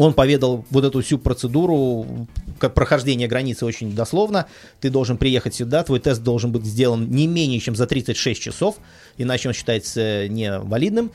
[0.00, 2.26] он поведал вот эту всю процедуру
[2.58, 4.46] как прохождения границы очень дословно.
[4.80, 8.76] Ты должен приехать сюда, твой тест должен быть сделан не менее чем за 36 часов,
[9.18, 11.10] иначе он считается невалидным.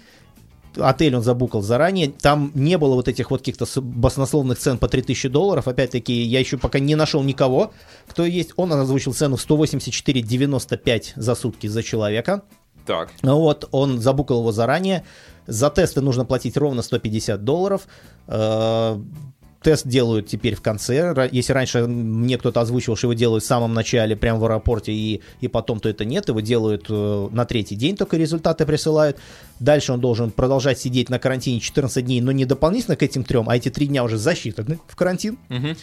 [0.78, 2.12] Отель он забукал заранее.
[2.12, 5.68] Там не было вот этих вот каких-то баснословных цен по 3000 долларов.
[5.68, 7.72] Опять-таки, я еще пока не нашел никого,
[8.08, 8.54] кто есть.
[8.56, 12.44] Он озвучил цену 184,95 за сутки за человека.
[12.86, 13.12] Так.
[13.24, 15.04] Вот, он забукал его заранее.
[15.48, 17.88] За тесты нужно платить ровно 150 долларов.
[19.66, 21.28] Тест делают теперь в конце.
[21.32, 25.22] Если раньше мне кто-то озвучивал, что его делают в самом начале, прямо в аэропорте, и,
[25.42, 26.30] и потом, то это нет.
[26.30, 29.18] Его делают э, на третий день, только результаты присылают.
[29.60, 33.50] Дальше он должен продолжать сидеть на карантине 14 дней, но не дополнительно к этим трем,
[33.50, 35.40] а эти три дня уже засчитаны в карантин.
[35.50, 35.76] Мгм.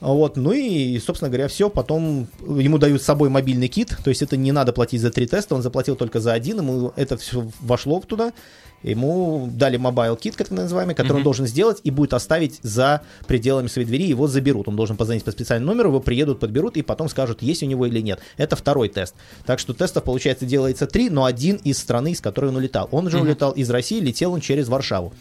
[0.00, 1.70] Вот, ну и, собственно говоря, все.
[1.70, 5.28] Потом ему дают с собой мобильный кит, то есть это не надо платить за три
[5.28, 8.32] теста, он заплатил только за один, ему это все вошло туда.
[8.82, 13.66] Ему дали mobile kit, как называемый, который он должен сделать и будет оставить за пределами
[13.66, 14.68] своей двери, его заберут.
[14.68, 17.86] Он должен позвонить по специальному номеру, его приедут, подберут и потом скажут, есть у него
[17.86, 18.20] или нет.
[18.36, 19.14] Это второй тест.
[19.44, 22.88] Так что тестов, получается, делается три, но один из страны, из которой он улетал.
[22.92, 25.12] Он же улетал из России, летел он через Варшаву.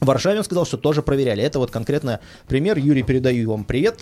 [0.00, 1.42] В Варшаве он сказал, что тоже проверяли.
[1.42, 2.78] Это вот конкретно пример.
[2.78, 4.00] Юрий, передаю вам привет.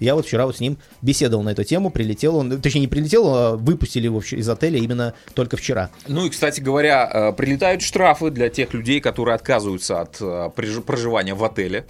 [0.00, 3.34] Я вот вчера вот с ним беседовал на эту тему, прилетел он, точнее не прилетел,
[3.34, 5.90] а выпустили его из отеля именно только вчера.
[6.08, 11.34] Ну и, кстати говоря, э, прилетают штрафы для тех людей, которые отказываются от э, проживания
[11.34, 11.86] в отеле.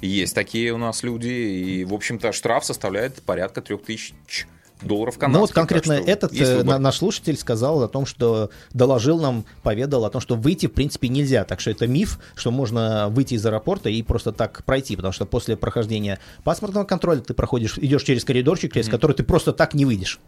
[0.00, 4.46] Есть такие у нас люди, и, в общем-то, штраф составляет порядка 3000
[4.86, 5.34] долларов канадских.
[5.34, 9.44] Ну вот конкретно что этот э, на- наш слушатель сказал о том, что доложил нам,
[9.62, 11.44] поведал о том, что выйти в принципе нельзя.
[11.44, 15.26] Так что это миф, что можно выйти из аэропорта и просто так пройти, потому что
[15.26, 19.84] после прохождения паспортного контроля ты проходишь, идешь через коридорчик, через который ты просто так не
[19.84, 20.20] выйдешь.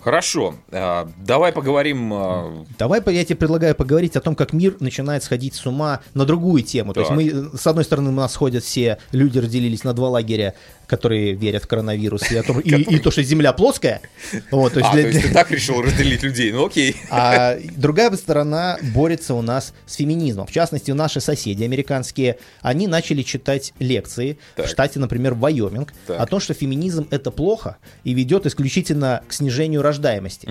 [0.00, 2.12] Хорошо, э, давай поговорим...
[2.12, 6.24] э, Давай я тебе предлагаю поговорить о том, как мир начинает сходить с ума на
[6.24, 6.92] другую тему.
[6.92, 7.16] То Так.
[7.16, 10.54] есть мы, э, с одной стороны, у нас ходят все люди разделились на два лагеря,
[10.92, 14.02] которые верят в коронавирус и, том- и- и то, что Земля плоская.
[14.50, 16.94] Вот, то есть А, для- то есть ты так решил разделить людей, ну окей.
[17.10, 20.46] А другая сторона борется у нас с феминизмом.
[20.46, 24.66] В частности, наши соседи американские, они начали читать лекции Так.
[24.66, 26.20] в штате, например, Вайоминг, Так.
[26.20, 30.46] о том, что феминизм это плохо и ведет исключительно к снижению рождаемости.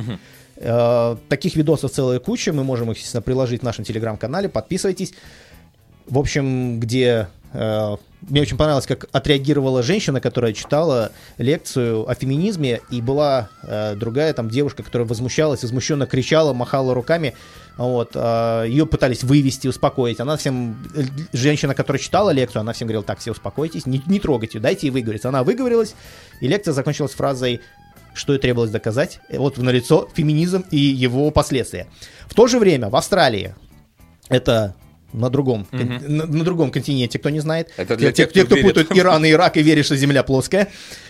[0.57, 5.13] Э, Таких видосов целая куча, мы можем их, естественно, приложить в нашем телеграм-канале, подписывайтесь.
[6.07, 12.81] В общем, где э, мне очень понравилось, как отреагировала женщина, которая читала лекцию о феминизме,
[12.89, 17.35] и была э, другая там девушка, которая возмущалась, возмущенно кричала, махала руками.
[17.77, 20.19] Вот, э, ее пытались вывести, успокоить.
[20.19, 21.03] Она всем, э,
[21.33, 24.91] женщина, которая читала лекцию, она всем говорила, так, все успокойтесь, не, не трогайте, дайте ей
[24.91, 25.29] выговориться.
[25.29, 25.95] Она выговорилась,
[26.41, 27.61] и лекция закончилась фразой
[28.13, 29.19] что и требовалось доказать.
[29.29, 31.87] Э, Вот на лицо феминизм и его последствия.
[32.27, 33.55] В то же время в Австралии
[34.29, 34.75] это
[35.13, 37.69] на другом, кон- на, на другом континенте, кто не знает.
[37.77, 40.23] Это для те, тех, те, кто кто путают Иран и Ирак и верит, что Земля
[40.23, 40.67] плоская.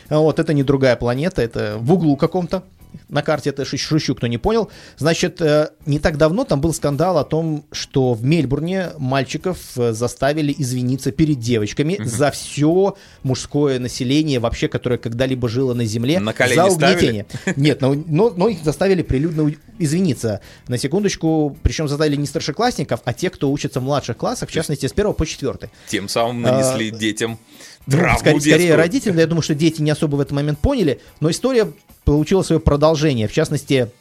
[0.10, 2.64] Вот это не другая планета, это в углу каком-то.
[3.10, 4.70] На карте это шу- шучу, кто не понял.
[4.98, 9.94] Значит, э, не так давно там был скандал о том, что в Мельбурне мальчиков э,
[9.94, 16.20] заставили извиниться перед девочками за все мужское население вообще, которое когда-либо жило на Земле.
[16.20, 16.96] На колени за ставили?
[16.96, 17.26] угнетение.
[17.56, 20.42] Нет, но, но, но их заставили прилюдно извиниться.
[20.68, 24.86] На секундочку, причем заставили не старшеклассников, а те, кто учится в младших классах, в частности,
[24.86, 25.70] с первого по четвертый.
[25.88, 27.40] Тем самым нанесли А, детям
[27.90, 28.78] Травму скорее, скорее детскую.
[28.78, 31.72] родители, я думаю, что дети не особо в этот момент поняли, но история
[32.04, 33.28] получила свое продолжение.
[33.28, 33.92] В частности,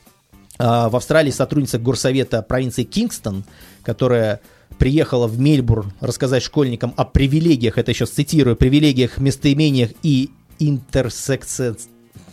[0.59, 3.45] а, в Австралии сотрудница горсовета провинции Кингстон,
[3.83, 4.41] которая
[4.79, 11.77] приехала в Мельбурн рассказать школьникам о привилегиях, это сейчас цитирую, привилегиях, местоимениях и интерсекция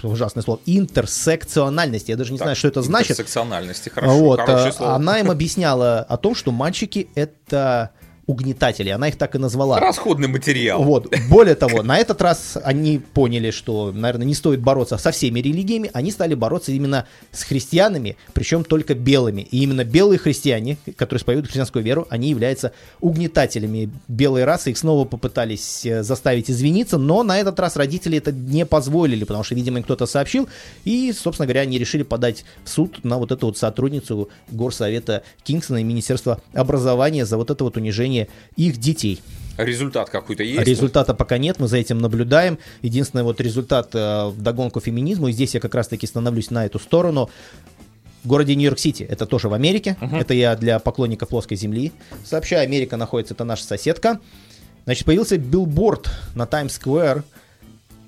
[0.04, 2.12] ужасное слово, интерсекциональности.
[2.12, 3.12] Я даже не Так, знаю, что это значит.
[3.12, 4.96] Интерсекциональности, хорошо, Вот, хорошее а, слово.
[4.96, 7.92] она им объясняла о том, что мальчики это
[8.28, 9.80] угнетатели, она их так и назвала.
[9.80, 10.84] Расходный материал.
[10.84, 11.08] Вот.
[11.30, 15.90] Более того, на этот раз они поняли, что, наверное, не стоит бороться со всеми религиями,
[15.94, 19.48] они стали бороться именно с христианами, причем только белыми.
[19.50, 24.72] И именно белые христиане, которые исповедуют христианскую веру, они являются угнетателями белой расы.
[24.72, 29.46] Их снова попытались э, заставить извиниться, но на этот раз родители это не позволили, потому
[29.46, 30.50] что, видимо, им кто-то сообщил.
[30.84, 35.78] И, собственно говоря, они решили подать в суд на вот эту вот сотрудницу горсовета Кингсона
[35.78, 38.17] и Министерства образования за вот это вот унижение
[38.56, 39.22] их детей.
[39.58, 40.68] Результат какой-то есть?
[40.68, 42.60] Результата пока нет, мы за этим наблюдаем.
[42.84, 46.80] Единственный вот результат э, в догонку феминизму, и здесь я как раз-таки становлюсь на эту
[46.80, 47.30] сторону.
[48.24, 51.94] В городе Нью-Йорк-Сити, это тоже в Америке, это я для поклонников плоской земли
[52.26, 54.20] сообщаю, Америка находится, это наша соседка.
[54.84, 57.24] Значит, появился билборд на Таймс-сквер,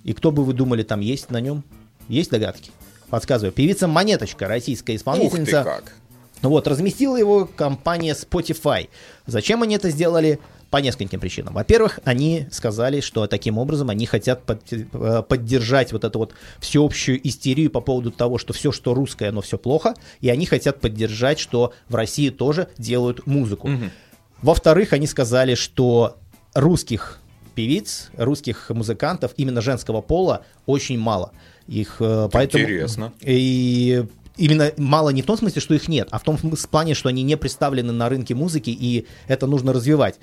[0.03, 1.63] и кто бы вы думали там есть на нем?
[2.09, 2.71] Есть догадки?
[3.09, 3.53] Подсказываю.
[3.53, 5.63] Певица Монеточка, российская Ух ты исполнительница.
[5.63, 5.93] как.
[6.41, 8.89] Вот, разместила его компания Spotify.
[9.25, 10.39] Зачем они это сделали?
[10.69, 11.55] По нескольким причинам.
[11.55, 17.27] Во-первых, они сказали, что таким образом они хотят под- э, поддержать вот эту вот всеобщую
[17.27, 21.39] истерию по поводу того, что все, что русское, оно все плохо, и они хотят поддержать,
[21.39, 23.67] что в России тоже делают музыку.
[24.43, 26.19] Во-вторых, они сказали, что
[26.53, 27.19] русских
[27.55, 31.31] певиц, русских музыкантов именно женского пола очень мало.
[31.67, 33.11] Их э, поэтому Интересно.
[33.21, 34.05] и
[34.39, 37.23] именно мало не в том смысле, что их нет, а в том плане, что они
[37.23, 40.19] не представлены на рынке музыки, и это нужно развивать.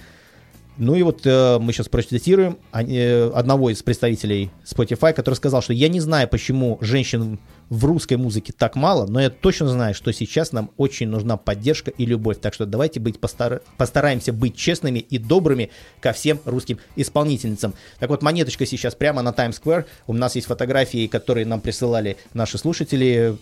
[0.79, 5.62] Ну и вот э, мы сейчас процитируем они- э, одного из представителей Spotify, который сказал,
[5.62, 7.38] что я не знаю, почему женщин
[7.70, 11.90] в русской музыке так мало, но я точно знаю, что сейчас нам очень нужна поддержка
[11.90, 12.40] и любовь.
[12.42, 17.72] Так что давайте быть постар- постараемся быть честными и добрыми ко всем русским исполнительницам.
[17.98, 19.87] Так вот, монеточка сейчас прямо на Times Square.
[20.07, 23.38] У нас есть фотографии, которые нам присылали наши слушатели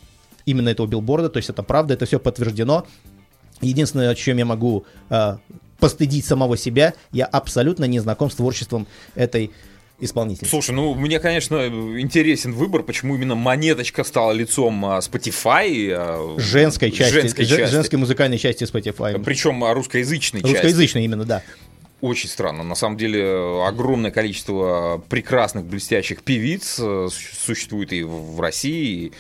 [0.46, 2.86] именно этого билборда, то есть это правда, это все подтверждено.
[3.60, 5.36] Единственное, о чем я могу э,
[5.78, 9.52] постыдить самого себя, я абсолютно не знаком с творчеством этой
[10.00, 10.50] исполнительницы.
[10.50, 11.66] Слушай, ну мне, конечно,
[11.98, 15.92] интересен выбор, почему именно монеточка стала лицом а, Spotify.
[15.96, 17.72] а, Женской части, Женской же- части.
[17.72, 19.22] женской музыкальной части Spotify.
[19.22, 20.52] Причем а, русскоязычной части.
[20.54, 21.42] Русскоязычной именно, да.
[22.00, 22.64] Очень странно.
[22.64, 29.12] На самом деле огромное количество прекрасных, блестящих певиц э, су- существует и в в России.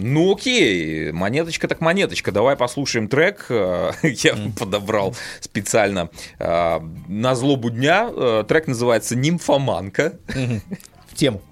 [0.00, 2.30] Ну окей, монеточка так монеточка.
[2.30, 3.46] Давай послушаем трек.
[3.48, 6.08] Э, Я подобрал специально
[6.38, 8.08] э, на злобу дня.
[8.14, 10.12] Э, Трек называется «Нимфоманка».
[11.08, 11.42] В тему.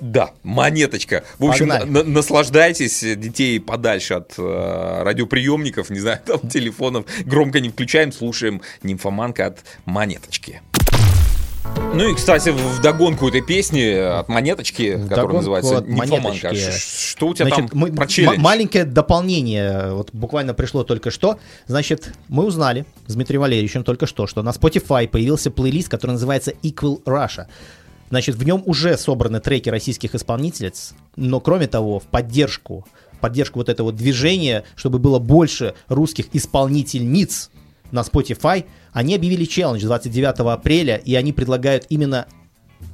[0.00, 1.24] Да, монеточка.
[1.38, 7.06] В общем, на- наслаждайтесь, детей подальше от э, радиоприемников, не знаю, там телефонов.
[7.24, 10.60] Громко не включаем, слушаем нимфоманка от монеточки.
[11.94, 16.54] Ну и, кстати, в догонку этой песни от монеточки, которая называется нимфоманка.
[16.54, 18.38] Что у тебя Значит, там мы- про челлендж?
[18.40, 21.38] маленькое дополнение, вот буквально пришло только что.
[21.66, 26.52] Значит, мы узнали с Дмитрием Валерьевичем только что, что на Spotify появился плейлист, который называется
[26.62, 27.46] Equal Russia.
[28.10, 32.86] Значит, в нем уже собраны треки российских исполнительниц, но кроме того, в поддержку,
[33.20, 37.50] поддержку вот этого движения, чтобы было больше русских исполнительниц
[37.92, 42.26] на Spotify, они объявили челлендж 29 апреля, и они предлагают именно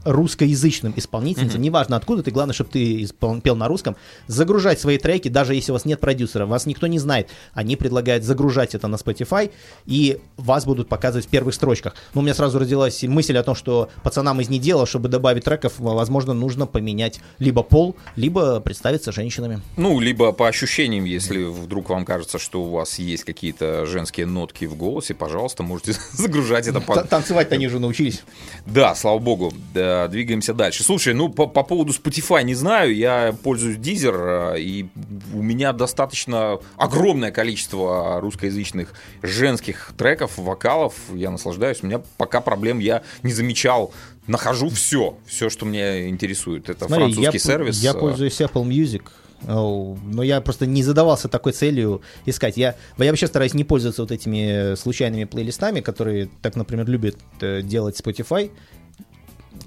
[0.09, 5.29] русскоязычным исполнительницам, неважно откуда ты, главное, чтобы ты испол- пел на русском, загружать свои треки,
[5.29, 7.29] даже если у вас нет продюсера, вас никто не знает.
[7.53, 9.51] Они предлагают загружать это на Spotify,
[9.87, 11.95] и вас будут показывать в первых строчках.
[12.15, 15.75] Но у меня сразу родилась мысль о том, что пацанам из недела, чтобы добавить треков,
[15.79, 19.61] возможно, нужно поменять либо пол, либо представиться женщинами.
[19.77, 24.65] Ну, либо по ощущениям, если вдруг вам кажется, что у вас есть какие-то женские нотки
[24.65, 26.81] в голосе, пожалуйста, можете загружать это.
[26.81, 28.23] Танцевать-то они уже научились.
[28.67, 29.53] Да, слава богу.
[29.75, 30.85] Да, двигаемся дальше.
[30.85, 34.87] Слушай, ну по, по поводу Spotify не знаю, я пользуюсь Deezer, э, и
[35.35, 41.79] у меня достаточно огромное количество русскоязычных женских треков, вокалов, я наслаждаюсь.
[41.83, 43.93] У меня пока проблем я не замечал.
[44.27, 46.69] Нахожу все, все, что меня интересует.
[46.69, 47.83] Это Смотри, французский я, сервис.
[47.83, 49.03] Я э, пользуюсь Apple Music.
[49.47, 52.59] о, Но я просто не задавался такой целью искать.
[52.59, 57.63] Я, я вообще стараюсь не пользоваться вот этими случайными плейлистами, которые, так, например, любят э,
[57.63, 58.51] делать Spotify.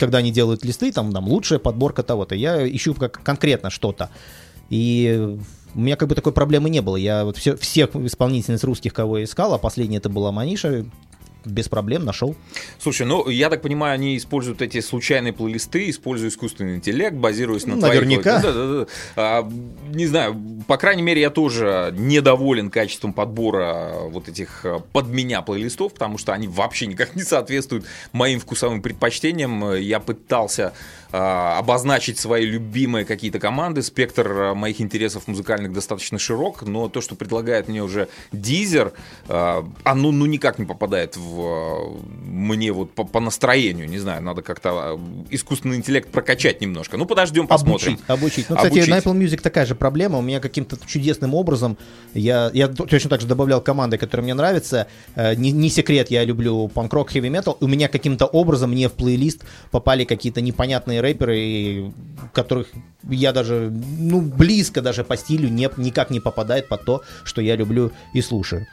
[0.02, 2.34] Когда они делают листы, там, там лучшая подборка того-то.
[2.34, 4.10] Я ищу как конкретно что-то.
[4.72, 5.38] И
[5.76, 6.96] у меня как бы такой проблемы не было.
[6.96, 10.86] Я вот все, всех исполнительниц русских, кого я искал, а последняя это была Маниша,
[11.46, 12.36] без проблем нашел.
[12.80, 17.76] Слушай, ну, я так понимаю, они используют эти случайные плейлисты, используют искусственный интеллект, базируясь на
[17.76, 18.02] Ну, твоих...
[18.02, 18.42] наверняка.
[18.42, 18.88] Да, да, да.
[19.16, 19.52] А,
[19.94, 20.36] не знаю,
[20.68, 26.18] по крайней мере, я тоже недоволен качеством подбора вот этих а, под меня плейлистов, потому
[26.18, 29.76] что они вообще никак не соответствуют моим вкусовым предпочтениям.
[29.76, 30.74] Я пытался
[31.12, 33.82] а, обозначить свои любимые какие-то команды.
[33.82, 38.94] Спектр а, моих интересов музыкальных достаточно широк, но то, что предлагает мне уже Дизер,
[39.28, 43.90] а, оно ну никак не попадает в а, мне вот по, по настроению.
[43.90, 46.98] Не знаю, надо как-то а, искусственный интеллект прокачать немножко.
[46.98, 47.94] Ну, подождем, посмотрим.
[48.08, 48.50] Обучить, обучить.
[48.50, 48.90] Ну, кстати, Обучить.
[48.90, 50.18] на Apple Music такая же проблема.
[50.18, 51.78] У меня каким-то чудесным образом,
[52.14, 54.88] я, я точно так же добавлял команды, которые мне нравятся.
[55.16, 57.58] Э, Не, не секрет, я люблю панк-рок, хэви-метал.
[57.60, 61.92] У меня каким-то образом мне в плейлист попали какие-то непонятные рэперы,
[62.34, 62.68] которых
[63.10, 67.56] я даже, ну, близко даже по стилю не, никак не попадает под то, что я
[67.56, 68.68] люблю и слушаю.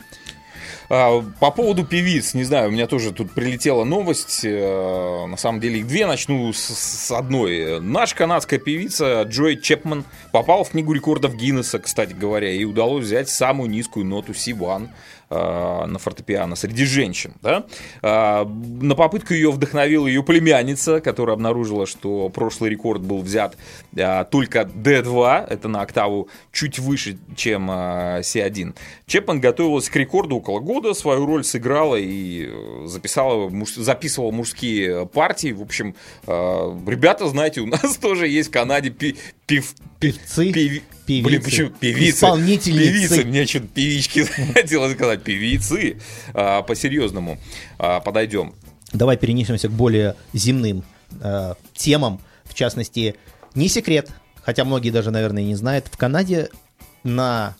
[0.90, 4.40] А, По поводу певиц, не знаю, у меня тоже тут прилетела новость.
[4.44, 7.78] э, На самом деле их две, начну с, с одной.
[7.80, 13.28] Наша канадская певица Джой Чепман попала в книгу рекордов Гиннесса, кстати говоря, и удалось взять
[13.28, 14.88] самую низкую ноту C1 э,
[15.30, 17.34] на фортепиано среди женщин.
[17.42, 17.66] Да?
[18.02, 23.56] А, На попытку ее вдохновила ее племянница, которая обнаружила, что прошлый рекорд был взят
[23.98, 28.74] а, только D2, это на октаву чуть выше, чем а, C1.
[29.06, 35.52] Чепман готовилась к рекорду около года, свою роль сыграла и э, записала, записывала мужские партии.
[35.52, 35.94] В общем,
[36.26, 36.32] э,
[36.86, 38.90] ребята, знаете, у нас тоже есть в Канаде
[39.48, 42.10] пев- Певцы, певи- певицы, Блин, почему певицы?
[42.18, 42.84] исполнительницы.
[42.92, 45.22] Певицы, мне что-то певички хотелось сказать.
[45.24, 45.98] Певицы.
[46.34, 47.38] А, по-серьезному
[47.78, 48.54] а, подойдем.
[48.92, 50.84] Давай перенесемся к более земным
[51.20, 52.20] э, темам.
[52.44, 53.16] В частности,
[53.54, 54.10] не секрет,
[54.42, 56.48] хотя многие даже, наверное, не знают, в Канаде
[57.04, 57.56] на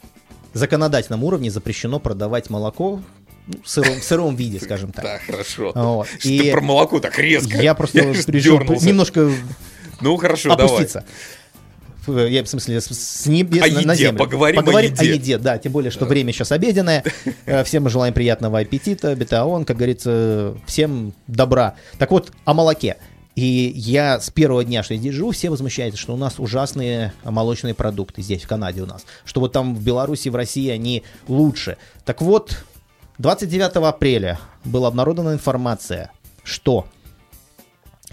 [0.55, 3.03] законодательном уровне запрещено продавать молоко
[3.47, 5.05] ну, в сыром, в сыром виде, скажем так.
[5.05, 5.73] Да, хорошо.
[5.75, 6.07] Вот.
[6.19, 7.59] Что И ты про молоко так резко?
[7.61, 8.87] Я просто аж решил дернулся.
[8.87, 9.31] немножко
[10.01, 10.67] Ну, хорошо, давай.
[10.67, 11.05] опуститься.
[12.09, 14.19] В- Я, в смысле, с, небес О на, на еде, землю.
[14.19, 15.01] поговорим о еде.
[15.01, 17.05] о еде, да, тем более, что время сейчас обеденное.
[17.47, 21.75] Э, Всем мы желаем приятного аппетита, бетаон, как говорится, всем добра.
[21.99, 22.97] Так вот, о молоке.
[23.37, 27.13] И я с первого дня, что я здесь живу, все возмущаются, что у нас ужасные
[27.23, 29.05] молочные продукты здесь, в Канаде у нас.
[29.25, 31.77] Что вот там в Беларуси, в России они лучше.
[32.05, 32.65] Так вот,
[33.19, 36.11] 29 апреля была обнародована информация,
[36.43, 36.87] что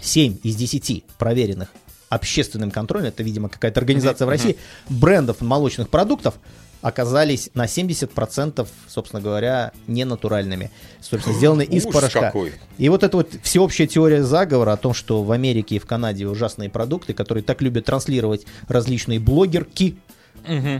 [0.00, 1.72] 7 из 10 проверенных
[2.08, 4.56] общественным контролем, это, видимо, какая-то организация в России,
[4.88, 6.34] брендов молочных продуктов
[6.82, 10.70] оказались на 70%, собственно говоря, ненатуральными.
[11.00, 12.20] Собственно, сделаны из Ужас порошка.
[12.20, 12.52] какой.
[12.78, 16.26] И вот эта вот всеобщая теория заговора о том, что в Америке и в Канаде
[16.26, 19.96] ужасные продукты, которые так любят транслировать различные блогерки,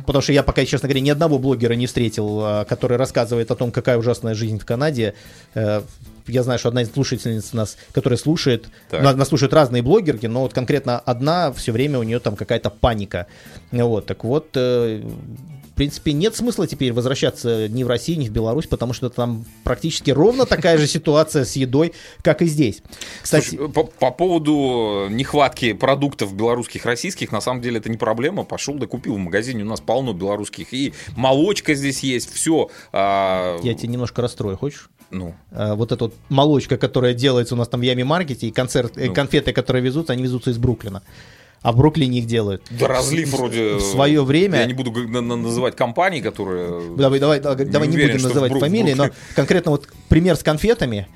[0.06, 3.54] Потому что я пока, честно говоря, ни одного блогера не встретил, а, который рассказывает о
[3.56, 5.14] том, какая ужасная жизнь в Канаде.
[5.54, 5.82] Э,
[6.28, 9.00] Я знаю, что одна из слушательниц нас, которая слушает, Так.
[9.00, 12.68] на- нас слушают разные блогерки, но вот конкретно одна все время у нее там какая-то
[12.68, 13.28] паника.
[13.70, 18.32] Вот, так вот, э, в принципе, нет смысла теперь возвращаться ни в Россию, ни в
[18.32, 22.82] Беларусь, потому что там практически ровно такая же ситуация с едой, как и здесь.
[23.22, 28.42] Кстати, Слушай, по, по поводу нехватки продуктов белорусских, российских, на самом деле это не проблема.
[28.44, 30.72] Пошел да купил в магазине, у нас полно белорусских.
[30.72, 32.68] И молочка здесь есть, все.
[32.92, 34.88] я тебя немножко расстрою, хочешь?
[35.10, 38.50] Ну, Э, вот эта вот молочка, которая делается у нас там в Яме Маркете, и
[38.50, 39.14] концерт, э, Ну.
[39.14, 41.02] конфеты, которые везутся, они везутся из Бруклина.
[41.62, 42.62] А в Бруклине их делают.
[42.70, 43.74] да разлив вроде...
[43.76, 46.96] в своё время- Я не буду называть компании, которые...
[46.96, 50.42] Давай, давай, давай, давай не уверен, будем называть Брук- фамилии, но конкретно вот пример с
[50.42, 51.06] конфетами.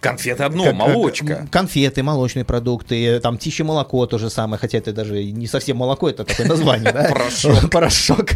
[0.00, 1.26] Конфеты одно, Как- молочка.
[1.26, 5.76] как- Конфеты, молочные продукты, там птичье молоко то же самое, хотя это даже не совсем
[5.76, 7.08] молоко, это такое название, да?
[7.10, 7.70] Порошок.
[7.70, 8.28] Порошок.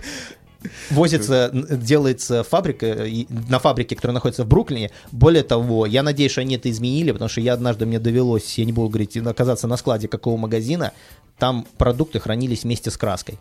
[0.91, 4.91] Возится, делается фабрика, и- на фабрике, которая находится в Бруклине.
[5.13, 8.65] Более того, я надеюсь, что они это изменили, потому что я однажды мне довелось, я
[8.65, 10.93] не буду говорить, оказаться на складе какого магазина,
[11.39, 13.39] там продукты хранились вместе с краской.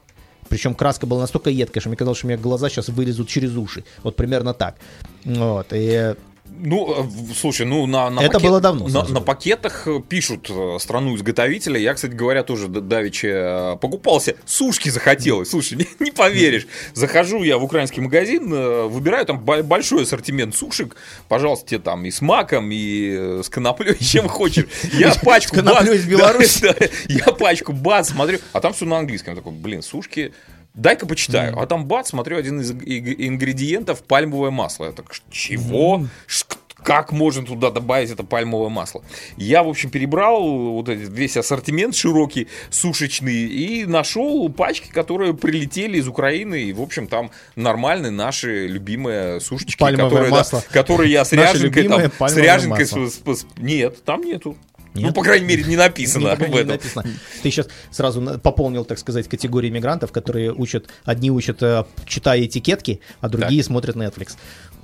[0.50, 3.56] Причем краска была настолько едкая, что мне казалось, что у меня глаза сейчас вылезут через
[3.56, 3.86] уши.
[4.04, 4.76] Вот примерно так.
[5.24, 5.68] Вот.
[5.72, 6.16] И
[6.60, 10.78] Ну, э, слушай, ну на, на Это было давно, На, на пакетах э, пишут э,
[10.80, 11.80] страну изготовителя.
[11.80, 14.36] Я, кстати говоря, тоже давеча покупался.
[14.46, 15.50] Сушки захотелось.
[15.50, 16.68] Слушай, не, не поверишь.
[16.94, 18.50] Захожу я в украинский магазин,
[18.90, 20.96] выбираю там бо- большой ассортимент сушек.
[21.28, 24.66] Пожалуйста, тебе там и с маком, и с коноплей, чем хочешь.
[24.94, 26.74] Я пачку бац, из Беларуси.
[27.08, 29.34] Я пачку бац, смотрю, а там все на английском.
[29.34, 30.34] Я такой, блин, сушки.
[30.74, 31.60] Дай-ка почитаю.
[31.60, 34.86] А там бац, смотрю, один из ингредиентов пальмовое масло.
[34.86, 36.06] Я так, «Ш- чего?
[36.28, 36.46] Ш-
[36.84, 39.04] Как можно туда добавить это пальмовое масло?
[39.38, 40.42] Я, в общем, перебрал
[40.74, 46.64] вот этот весь ассортимент широкий, сушечный, и нашел пачки, которые прилетели из Украины.
[46.64, 50.64] И, в общем, там нормальные наши любимые сушечки, Пальмовое которые, да, масло.
[50.74, 53.06] которые я с ряженкой там, с ряженкой масло.
[53.08, 54.58] с- с- с- Нет, там нету.
[54.94, 55.06] Нет?
[55.08, 56.68] Ну, по крайней мере, не написано Не, об не этом.
[56.68, 57.04] написано.
[57.42, 63.00] Ты сейчас сразу пополнил, так сказать, категории мигрантов, которые учат, одни учат, э, читая этикетки,
[63.20, 64.34] а другие смотрят Netflix.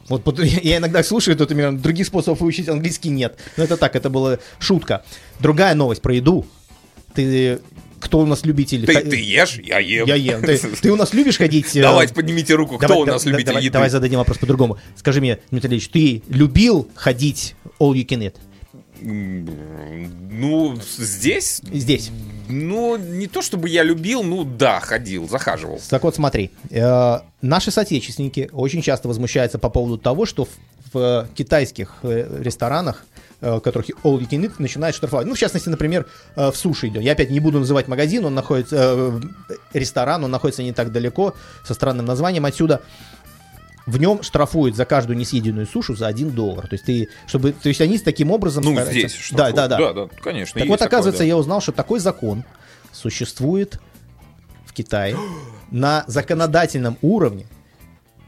[0.07, 3.37] Вот я иногда слушаю этот мигрант, других способов выучить английский нет.
[3.57, 5.03] Но это так, это была шутка.
[5.39, 6.47] Другая новость про еду.
[7.13, 7.59] Ты
[7.99, 8.85] кто у нас любитель?
[8.85, 10.07] Ты, ты ешь, я ем.
[10.07, 10.41] Я ем.
[10.41, 11.75] Ты, ты у нас любишь ходить?
[11.75, 13.73] э, Давайте поднимите руку, кто давай- у нас да- любитель давай, еды.
[13.73, 14.77] Давай зададим вопрос по-другому.
[14.95, 18.35] Скажи мне, Дмитрий Ильич, ты любил ходить all you can eat?
[19.01, 22.11] Ну, здесь, Здесь.
[22.47, 25.79] ну, не то чтобы я любил, ну да, ходил, захаживал.
[25.89, 30.49] Так вот, смотри, э, наши соотечественники очень часто возмущаются по поводу того, что в,
[30.93, 33.05] в китайских э, ресторанах,
[33.41, 35.27] э, в которых all you can eat, начинают штрафовать.
[35.27, 37.03] Ну, в частности, например, э, в суши идет.
[37.03, 39.21] Я опять не буду называть магазин, он находится, э,
[39.73, 41.33] ресторан, он находится не так далеко,
[41.65, 42.81] со странным названием отсюда.
[43.89, 46.67] В нем штрафуют за каждую несъеденную сушу за 1 доллар.
[46.67, 49.13] То есть, ты, чтобы, то есть они с таким образом Ну, стараются- здесь.
[49.31, 49.55] Да, штрафуют.
[49.55, 49.77] да, да.
[49.77, 50.59] Да, да, конечно.
[50.59, 51.27] Так вот, такое, оказывается, да.
[51.27, 52.43] я узнал, что такой закон
[52.91, 53.79] существует
[54.65, 55.17] в Китае
[55.71, 57.47] на законодательном уровне,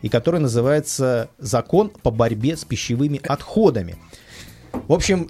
[0.02, 3.98] и который называется закон по борьбе с пищевыми отходами.
[4.88, 5.30] В общем,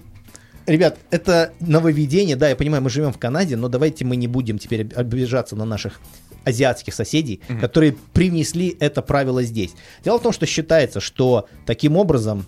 [0.65, 4.59] ребят, это нововведение, да, я понимаю, мы живем в Канаде, но давайте мы не будем
[4.59, 5.99] теперь обижаться на наших
[6.43, 9.71] азиатских соседей, которые привнесли это правило здесь.
[10.03, 12.45] Дело в том, что считается, что таким образом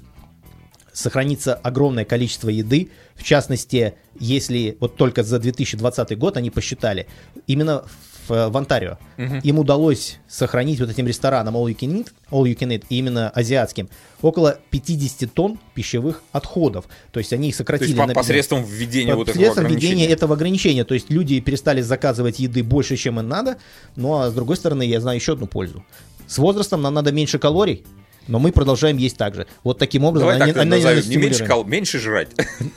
[0.94, 2.90] сохранится огромное количество еды.
[3.16, 7.08] В частности, если вот только за 2020 год они посчитали,
[7.48, 7.86] именно
[8.28, 8.98] в, в Онтарио
[9.44, 13.30] им удалось сохранить вот этим ресторанам All You Can Eat, All You Can Eat, именно
[13.30, 13.90] азиатским,
[14.22, 16.86] около 50 тонн пищевых отходов.
[17.12, 17.88] То есть они их То сократили.
[17.90, 20.14] есть по- на- посредством введения вот этого Посредством введения ограничения.
[20.14, 20.84] этого ограничения.
[20.84, 23.58] То есть люди перестали заказывать еды больше, чем им надо.
[23.96, 25.84] Ну а с другой стороны, я знаю еще одну пользу.
[26.28, 27.84] С возрастом нам надо меньше калорий,
[28.28, 29.46] но мы продолжаем есть так же.
[29.66, 32.30] Вот таким образом Давай они- так они назовем, не меньше, кал- меньше жрать.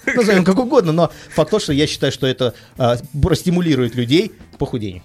[0.05, 4.59] Назовем как угодно, но факт то, что я считаю, что это а, простимулирует людей к
[4.59, 5.03] похудению.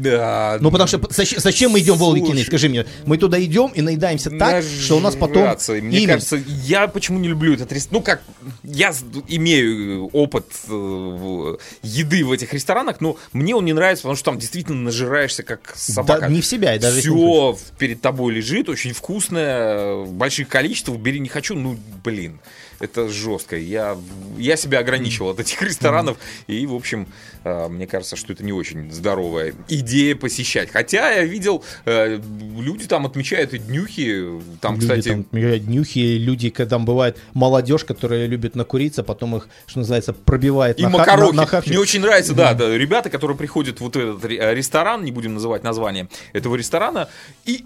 [0.00, 0.58] Да.
[0.60, 2.04] Ну, потому что зачем, зачем мы идем в?
[2.04, 2.44] Слушай.
[2.44, 5.48] Скажи мне, мы туда идем и наедаемся так, что у нас потом...
[5.68, 6.14] Мне Именно.
[6.14, 7.98] кажется, я почему не люблю этот ресторан.
[7.98, 8.22] Ну, как,
[8.62, 8.92] я
[9.28, 14.38] имею опыт э, еды в этих ресторанах, но мне он не нравится, потому что там
[14.38, 16.22] действительно нажираешься как собака.
[16.22, 21.20] Да, не в себя, и даже Все перед тобой лежит, очень вкусное, больших количествах, бери
[21.20, 22.40] не хочу, ну, блин.
[22.80, 23.56] Это жестко.
[23.56, 23.96] Я,
[24.38, 26.18] я себя ограничивал от этих ресторанов.
[26.46, 27.06] И, в общем,
[27.44, 30.70] э, мне кажется, что это не очень здоровая идея посещать.
[30.70, 32.20] Хотя я видел, э,
[32.58, 34.24] люди там отмечают и днюхи.
[34.60, 39.36] Там, Люди кстати, там, э, днюхи, люди, когда там бывает молодежь, которая любит накуриться, потом
[39.36, 41.34] их, что называется, пробивает И на, макарохи.
[41.34, 41.70] на- на хавчик.
[41.70, 45.34] Мне очень нравится, да, да, ребята, которые приходят в вот этот э, ресторан, не будем
[45.34, 47.08] называть название этого ресторана,
[47.44, 47.64] и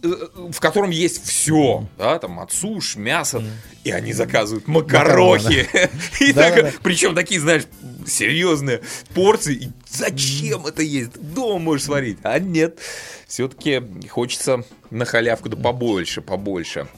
[0.51, 3.43] в котором есть все, да, там от суш, мяса,
[3.85, 4.67] и они заказывают
[5.01, 5.69] макарохи.
[6.21, 6.73] И Да, так- да, да.
[6.83, 7.65] Причем такие, знаешь,
[8.07, 8.81] серьезные
[9.15, 9.55] порции.
[9.55, 11.13] И зачем это есть?
[11.21, 12.19] Дома можешь сварить.
[12.23, 12.79] А нет,
[13.27, 16.89] все-таки хочется на халявку да побольше, побольше.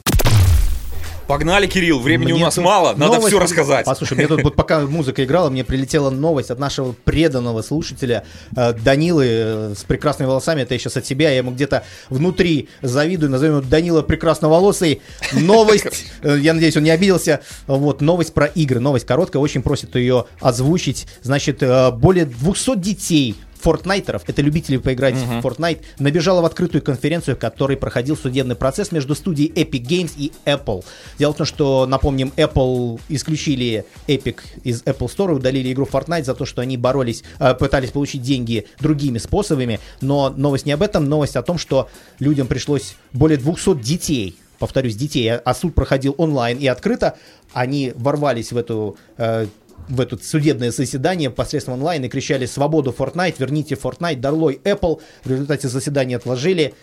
[1.27, 3.85] Погнали, Кирилл, времени у Мне нас тут мало, надо новость- все рассказать.
[3.85, 8.73] Послушай, мне тут вот пока музыка играла, мне прилетела новость от нашего преданного слушателя э,
[8.73, 10.61] Данилы э, с прекрасными волосами.
[10.61, 15.01] Это я сейчас от себя, я ему где-то внутри завидую, назовем его Данила прекрасноволосый.
[15.33, 17.41] Новость, э, я надеюсь, он не обиделся.
[17.67, 18.79] Вот, новость про игры.
[18.79, 21.07] Новость короткая, очень просит ее озвучить.
[21.21, 21.63] Значит,
[21.93, 27.77] более 200 детей фортнайтеров, это любители поиграть в Fortnite, набежала в открытую конференцию, в которой
[27.77, 30.83] проходил судебный процесс между студией Epic Games и Apple.
[31.19, 36.33] Дело в том, что, напомним, Apple исключили Epic из Apple Store удалили игру Fortnite за
[36.33, 41.05] то, что они боролись, э, пытались получить деньги другими способами, но новость не об этом,
[41.05, 41.89] новость о том, что
[42.19, 47.17] людям пришлось более 200 детей повторюсь, детей, а, а суд проходил онлайн и открыто,
[47.51, 49.47] они ворвались в эту э,
[49.91, 53.35] в это судебное заседание посредством онлайн и кричали «Свободу Fortnite!
[53.39, 54.15] Верните Fortnite!
[54.15, 56.73] Долой Apple!» В результате заседания отложили.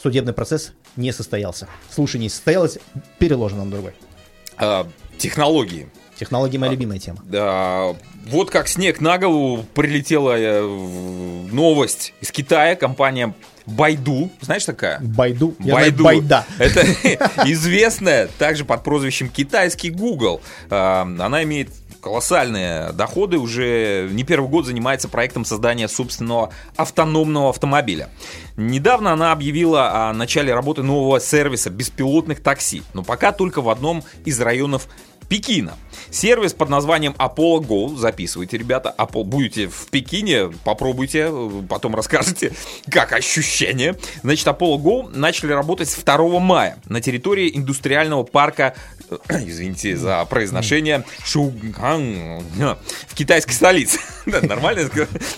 [0.00, 1.68] Судебный процесс не состоялся.
[1.90, 2.78] Слушание не состоялось,
[3.18, 3.94] переложено на другой.
[4.56, 4.86] А,
[5.18, 5.88] технологии.
[6.16, 7.18] Технологии моя любимая тема.
[7.24, 7.96] Да,
[8.26, 10.62] вот как снег на голову прилетела э,
[11.50, 12.76] новость из Китая.
[12.76, 13.34] Компания
[13.66, 15.00] Байду, знаешь такая?
[15.00, 15.54] Байду.
[15.58, 16.04] Я знаю, Байду.
[16.04, 16.46] Байда.
[16.58, 16.82] Это
[17.46, 20.40] известная также под прозвищем китайский Google.
[20.70, 21.70] А, Она имеет
[22.02, 28.10] колоссальные доходы, уже не первый год занимается проектом создания собственного автономного автомобиля.
[28.56, 34.02] Недавно она объявила о начале работы нового сервиса беспилотных такси, но пока только в одном
[34.24, 34.88] из районов
[35.28, 35.78] Пекина.
[36.10, 37.96] Сервис под названием Apollo Go.
[37.96, 38.94] Записывайте, ребята.
[38.98, 39.24] Apollo.
[39.24, 41.32] Будете в Пекине, попробуйте,
[41.70, 42.52] потом расскажете,
[42.90, 43.96] как ощущение.
[44.22, 48.74] Значит, Apollo Go начали работать с 2 мая на территории индустриального парка,
[49.28, 52.42] извините за произношение, Шуган
[53.06, 53.98] в китайской столице.
[54.24, 54.88] Да, нормально?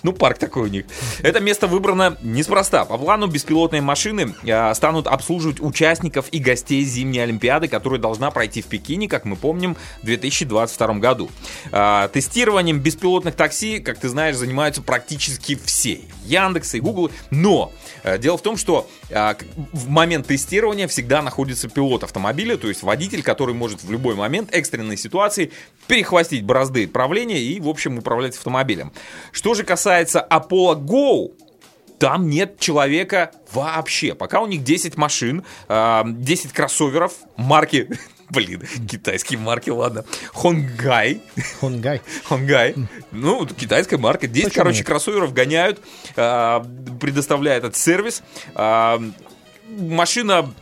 [0.02, 0.84] Ну, парк такой у них.
[1.22, 2.84] Это место выбрано неспроста.
[2.84, 8.60] По плану беспилотные машины а, станут обслуживать участников и гостей зимней Олимпиады, которая должна пройти
[8.60, 11.30] в Пекине, как мы помним, в 2022 году.
[11.72, 16.00] А, Тестированием беспилотных такси, как ты знаешь, занимаются практически все.
[16.24, 17.10] Яндекс и Google.
[17.30, 17.72] Но
[18.02, 22.68] э, дело в том, что а, к- в момент тестирования всегда находится пилот автомобиля, то
[22.68, 25.52] есть водитель, который может в любой момент экстренной ситуации
[25.86, 28.92] перехватить бразды правления и, в общем, управлять автомобилем.
[29.32, 31.32] Что же касается Apollo Go,
[31.98, 34.14] там нет человека вообще.
[34.14, 37.88] Пока у них 10 машин, а, 10 кроссоверов марки...
[38.30, 40.04] Блин, китайские марки, ладно.
[40.32, 41.20] Хонгай.
[41.60, 42.00] Хонгай.
[42.24, 42.74] Хонгай.
[43.12, 44.26] Ну, китайская марка.
[44.26, 44.86] 10, Почему короче, нет?
[44.86, 45.80] кроссоверов гоняют,
[46.16, 46.64] а,
[47.00, 48.22] предоставляет этот сервис.
[48.54, 49.00] А,
[49.68, 50.52] Машина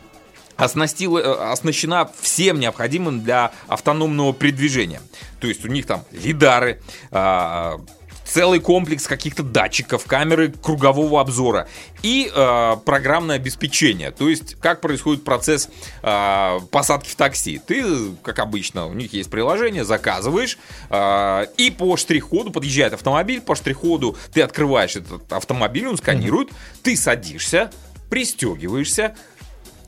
[0.55, 5.01] оснастила, э, оснащена всем необходимым для автономного передвижения.
[5.39, 7.79] То есть у них там лидары, а,
[8.25, 11.67] целый комплекс каких-то датчиков, камеры кругового обзора
[12.01, 14.11] и а, программное обеспечение.
[14.11, 15.69] То есть как происходит процесс
[16.01, 17.59] а, посадки в такси.
[17.65, 17.83] Ты,
[18.21, 20.57] как обычно, у них есть приложение, заказываешь,
[20.89, 26.49] а, и по штрих-коду подъезжает автомобиль, по штрих-коду ты открываешь этот автомобиль, он сканирует,
[26.81, 27.71] ты садишься,
[28.09, 29.15] пристегиваешься,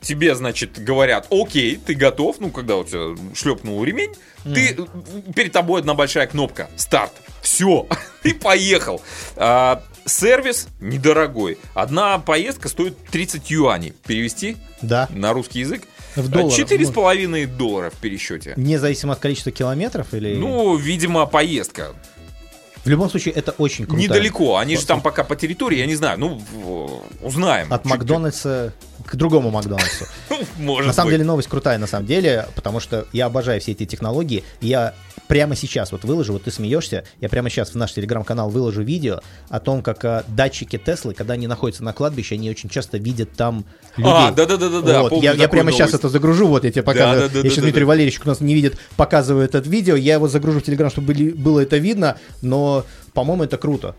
[0.00, 4.12] тебе, значит, говорят, окей, ты готов, ну, когда у тебя шлепнул ремень,
[4.44, 4.76] ты,
[5.34, 7.86] перед тобой одна большая кнопка, старт, все,
[8.22, 9.00] и поехал.
[9.36, 11.58] А, сервис недорогой.
[11.74, 13.92] Одна поездка стоит 30 юаней.
[14.06, 15.08] Перевести Да.
[15.10, 15.82] на русский язык?
[16.14, 18.54] В долларах, Четыре с половиной доллара в пересчете.
[18.56, 20.34] Независимо от количества километров или...
[20.34, 21.94] Ну, видимо, поездка.
[22.86, 24.00] В любом случае, это очень круто.
[24.00, 24.58] Недалеко.
[24.58, 26.20] Они же там пока по территории, я не знаю.
[26.20, 27.72] Ну, узнаем.
[27.72, 28.72] От Макдональдса
[29.04, 30.06] к другому Макдональдсу.
[30.58, 31.14] Может На самом быть.
[31.14, 34.44] деле новость крутая, на самом деле, потому что я обожаю все эти технологии.
[34.60, 34.94] Я
[35.28, 39.20] прямо сейчас вот выложу, вот ты смеешься, я прямо сейчас в наш телеграм-канал выложу видео
[39.48, 43.32] о том, как а, датчики Теслы, когда они находятся на кладбище, они очень часто видят
[43.32, 43.64] там
[43.96, 44.12] людей.
[44.12, 45.94] А, да-да-да-да-да, Вот, я, я прямо сейчас новость.
[46.00, 47.14] это загружу, вот я тебе показываю.
[47.22, 47.48] Да-да-да-да-да-да.
[47.48, 50.90] Если Дмитрий Валерьевич у нас не видит, показываю этот видео, я его загружу в телеграм,
[50.90, 53.94] чтобы были- было это видно, но, по-моему, это круто.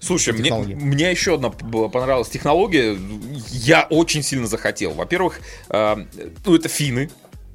[0.00, 2.96] Слушай, мне, мне еще одна понравилась технология.
[3.50, 4.92] Я очень сильно захотел.
[4.92, 5.40] Во-первых,
[5.70, 5.96] э,
[6.44, 7.10] ну это финны.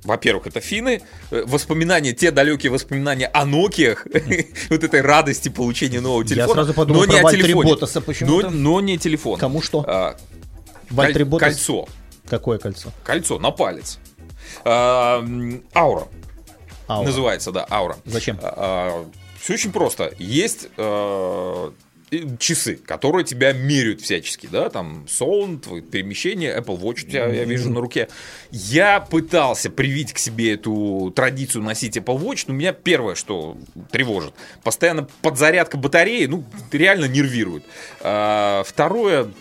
[0.08, 1.02] Во-первых, это финны.
[1.32, 4.08] Э, Воспоминания, те далекие воспоминания о Нокиях,
[4.70, 6.54] вот этой радости получения нового Я телефона.
[6.54, 7.54] сразу подумал но не про Вальтери.
[7.54, 8.50] Ботаса почему-то.
[8.50, 9.38] Но, не телефон.
[9.38, 9.84] Кому что?
[9.86, 10.16] А,
[10.90, 11.88] Вальтери Ботас- Кольцо.
[12.30, 12.92] Какое кольцо?
[13.04, 14.00] Кольцо на палец.
[14.64, 15.24] А,
[15.76, 16.08] Аура.
[16.88, 17.06] Аура.
[17.06, 17.98] Называется, да, аура.
[18.06, 18.38] Зачем?
[18.38, 20.14] все очень просто.
[20.20, 21.72] Есть э,
[22.40, 27.44] часы, которые тебя меряют всячески, да, там сон, твои перемещения, Apple Watch у тебя, я
[27.44, 28.08] вижу, на руке.
[28.52, 33.58] Я пытался привить к себе эту традицию носить Apple Watch, но меня первое, что
[33.92, 34.34] тревожит,
[34.64, 37.64] постоянно подзарядка батареи, ну, реально нервирует.
[38.02, 39.32] А, второе,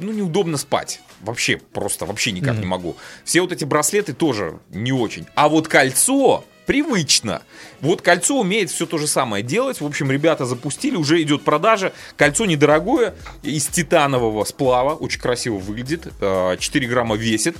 [0.00, 1.00] ну, неудобно спать.
[1.20, 2.96] Вообще, просто вообще никак не могу.
[3.24, 5.26] Все вот эти браслеты тоже не очень.
[5.34, 7.42] А вот кольцо привычно.
[7.80, 9.80] Вот кольцо умеет все то же самое делать.
[9.80, 11.92] В общем, ребята запустили, уже идет продажа.
[12.16, 16.08] Кольцо недорогое, из титанового сплава, очень красиво выглядит.
[16.20, 17.56] э, 4 грамма весит.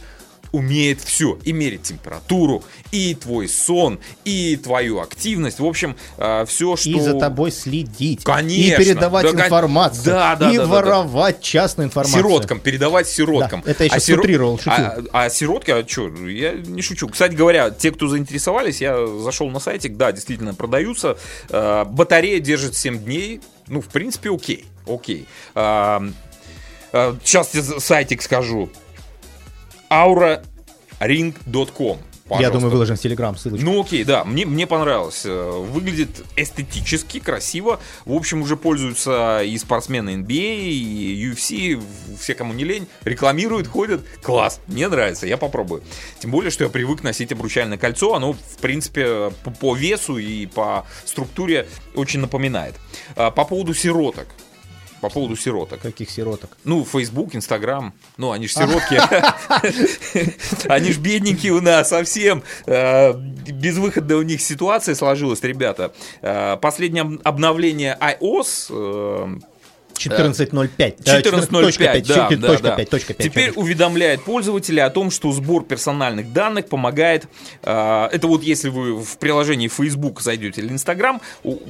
[0.53, 1.39] Умеет все.
[1.45, 5.59] И мерить температуру, и твой сон, и твою активность.
[5.61, 5.97] В общем,
[6.47, 6.91] все, что...
[6.91, 8.25] И за тобой следить.
[8.25, 8.75] Конечно.
[8.75, 10.05] И передавать Да, информацию.
[10.05, 10.75] да, да, И да, да, да.
[10.75, 12.23] воровать частную информацию.
[12.23, 13.63] Сироткам, передавать сироткам.
[13.65, 14.61] Да, это я щас сиро- утрировал.
[14.67, 17.09] А, а сиротки, а что, я не шучу.
[17.09, 21.17] Кстати говоря, те, кто заинтересовались, я зашел на сайтик, да, действительно продаются.
[21.51, 23.41] Э, Батарея держит 7 дней.
[23.69, 24.65] Ну, в принципе, окей.
[24.87, 25.27] Окей.
[25.55, 26.03] А,
[26.93, 28.71] э, Сейчас тебе сайтик скажу.
[29.91, 31.99] auraring.com.
[32.29, 32.53] Я Пожалуйста.
[32.59, 33.65] думаю, выложим в Телеграм ссылочку.
[33.65, 35.23] Ну окей, да, мне, мне понравилось.
[35.25, 37.79] Э, Выглядит эстетически, красиво.
[38.05, 41.81] В общем, уже пользуются и спортсмены NBA, и UFC,
[42.19, 44.01] все, кому не лень, рекламируют, ходят.
[44.23, 45.85] Класс, мне нравится, я попробую.
[46.19, 48.13] Тем более, что я привык носить обручальное кольцо.
[48.17, 52.75] Оно, в принципе, по, по весу и по структуре очень напоминает.
[53.15, 54.27] А, По поводу сироток.
[55.01, 55.81] По поводу сироток.
[55.81, 56.57] Каких сироток?
[56.65, 57.93] Ну, Facebook, Instagram.
[58.17, 59.01] Ну, они же сиротки.
[60.69, 62.43] Они же бедненькие у нас совсем.
[62.67, 65.93] Э, Безвыходная у них ситуация сложилась, ребята.
[66.23, 69.39] Э, Последнее об- обновление iOS э,
[69.99, 70.71] 14.05.
[70.79, 72.77] э, 14.05, да, да, да.
[72.77, 73.59] пять, точка пять, Теперь точка.
[73.59, 77.27] уведомляет пользователя о том, что сбор персональных данных помогает.
[77.63, 81.21] э, это вот если вы в приложении Facebook зайдете или Instagram,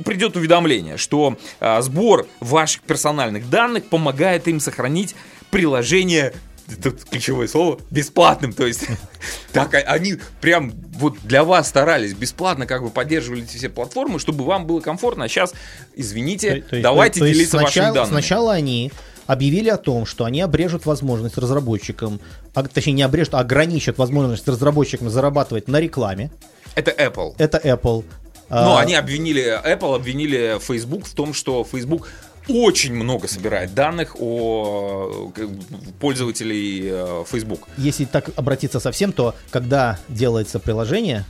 [0.05, 5.15] придет уведомление, что э, сбор ваших персональных данных помогает им сохранить
[5.51, 6.33] приложение.
[6.69, 8.87] Это ключевое слово бесплатным, то есть
[9.53, 14.19] так а- они прям вот для вас старались бесплатно как бы поддерживали эти все платформы,
[14.19, 15.25] чтобы вам было комфортно.
[15.25, 15.55] А сейчас,
[15.95, 18.13] извините, То давайте то делиться вашими сначала, данными.
[18.13, 18.93] Сначала они
[19.27, 22.21] объявили о том, что они обрежут возможность разработчикам,
[22.55, 26.31] а, точнее не обрежут, а ограничат возможность разработчикам зарабатывать на рекламе.
[26.75, 27.35] Это Apple.
[27.39, 28.05] Это Apple.
[28.49, 32.09] Ну, А, они обвинили, Apple обвинили Facebook в том, что Facebook
[32.49, 35.49] очень много собирает данных о э,
[36.01, 37.69] пользователей э, Facebook.
[37.77, 41.25] Если так обратиться совсем, то когда делается приложение,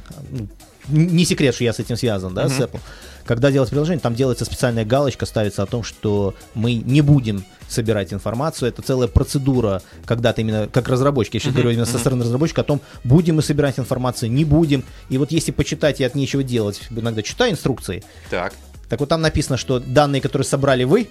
[0.89, 2.81] не секрет, что я с этим связан, да, с Apple.
[3.25, 8.13] Когда делается приложение, там делается специальная галочка, ставится о том, что мы не будем собирать
[8.13, 8.69] информацию.
[8.69, 12.61] Это целая процедура, когда ты именно как разработчик, я сейчас говорю именно со стороны разработчика,
[12.61, 14.85] о том, будем мы собирать информацию, не будем.
[15.09, 18.53] И вот если почитать и от нечего делать, иногда читаю инструкции, Так.
[18.89, 21.09] Так вот там написано, что данные, которые собрали вы,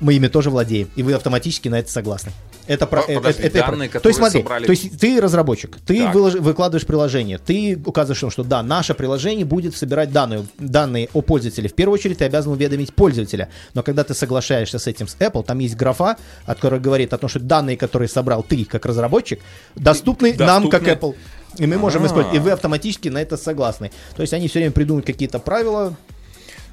[0.00, 2.30] мы ими тоже владеем, и вы автоматически на это согласны.
[2.68, 5.76] Это про, э, подожди, это- это про- То есть смотри, собрали- то есть ты разработчик,
[5.86, 6.14] ты Так.
[6.14, 11.22] вылож- выкладываешь приложение, ты указываешь, что, что да, наше приложение будет собирать данные, данные о
[11.22, 11.68] пользователе.
[11.68, 13.48] В первую очередь ты обязан уведомить пользователя.
[13.74, 17.18] Но когда ты соглашаешься с этим с Apple, там есть графа, от которой говорит о
[17.18, 19.40] том, что данные, которые собрал ты как разработчик,
[19.74, 21.08] доступны, нам как Доступны.
[21.08, 21.16] Apple.
[21.56, 22.06] И мы можем А.
[22.06, 22.36] использовать.
[22.36, 23.90] И вы автоматически на это согласны.
[24.14, 25.96] То есть они все время придумывают какие-то правила,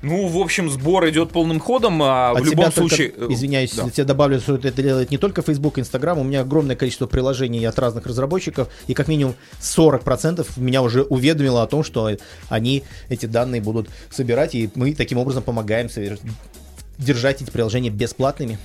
[0.05, 3.13] Ну, в общем, сбор идет полным ходом, а в От любом только, случае...
[3.17, 3.85] э, извиняюсь, да.
[3.85, 6.19] я тебе добавлю, что это делает не только Facebook, Instagram.
[6.19, 11.63] У меня огромное количество приложений от разных разработчиков, и как минимум 40% меня уже уведомило
[11.63, 12.07] о том, что
[12.49, 15.89] они эти данные будут собирать, и мы таким образом помогаем
[16.99, 18.59] держать эти приложения бесплатными.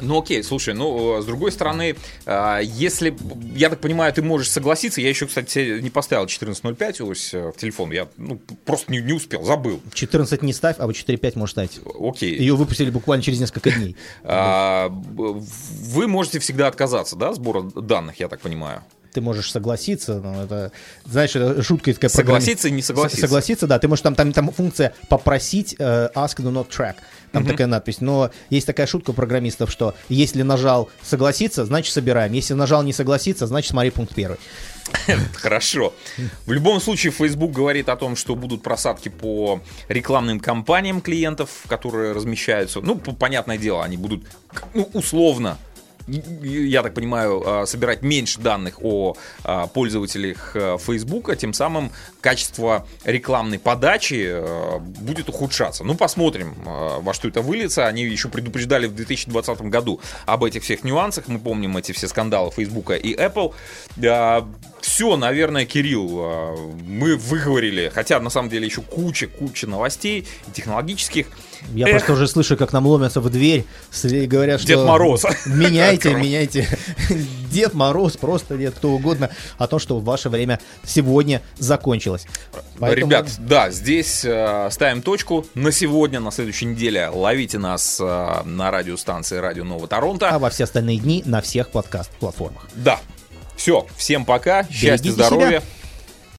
[0.00, 1.96] Ну окей, слушай, ну э, с другой стороны,
[2.26, 3.16] э, если,
[3.54, 7.56] я так понимаю, ты можешь согласиться, я еще, кстати, не поставил 14.05 ось э, в
[7.56, 9.80] телефон, я ну, просто не, не успел, забыл.
[9.92, 11.80] 14 не ставь, а вот 4.5 можешь ставить.
[11.98, 12.36] Окей.
[12.38, 13.96] Ее выпустили буквально через несколько дней.
[14.30, 18.82] А, вы можете всегда отказаться, да, сбора данных, я так понимаю.
[19.18, 20.70] Ты можешь согласиться, но это,
[21.04, 23.22] знаешь, это шутка такая Согласиться и не согласиться.
[23.22, 23.80] Согласиться, да.
[23.80, 26.94] Ты можешь там, там, там функция попросить э, ask do not track.
[27.32, 28.00] Там такая надпись.
[28.00, 32.32] Но есть такая шутка у программистов, что если нажал согласиться, значит собираем.
[32.32, 34.38] Если нажал не согласиться, значит смотри пункт первый.
[35.34, 35.92] Хорошо.
[36.46, 42.12] В любом случае, Facebook говорит о том, что будут просадки по рекламным кампаниям клиентов, которые
[42.12, 42.80] размещаются.
[42.80, 44.22] Ну, понятное дело, они будут,
[44.74, 45.58] ну, условно,
[46.08, 52.86] я так понимаю, а, собирать меньше данных о а, пользователях а, Facebook, тем самым качество
[53.04, 55.84] рекламной подачи а, будет ухудшаться.
[55.84, 57.86] Ну, посмотрим, а, во что это выльется.
[57.86, 61.28] Они еще предупреждали в 2020 году об этих всех нюансах.
[61.28, 63.54] Мы помним эти все скандалы Facebook и Apple.
[64.80, 66.56] Все, наверное, Кирилл,
[66.86, 71.26] мы выговорили, хотя на самом деле еще куча-куча новостей технологических.
[71.74, 71.92] Я Эх.
[71.92, 73.64] просто уже слышу, как нам ломятся в дверь,
[74.04, 74.68] и говорят, что...
[74.68, 75.24] Дед Мороз.
[75.46, 76.66] Меняйте, меняйте.
[77.50, 82.26] Дед Мороз, просто дед, кто угодно, о том, что ваше время сегодня закончилось.
[82.78, 87.08] Поэтому- Ребят, да, здесь э, ставим точку на сегодня, на следующей неделе.
[87.08, 90.28] Ловите нас э, на радиостанции Радио Нового Торонто.
[90.28, 92.68] А во все остальные дни на всех подкаст-платформах.
[92.74, 93.00] Да.
[93.56, 95.48] Все, всем пока, счастья, Берегите здоровья.
[95.48, 95.62] себя.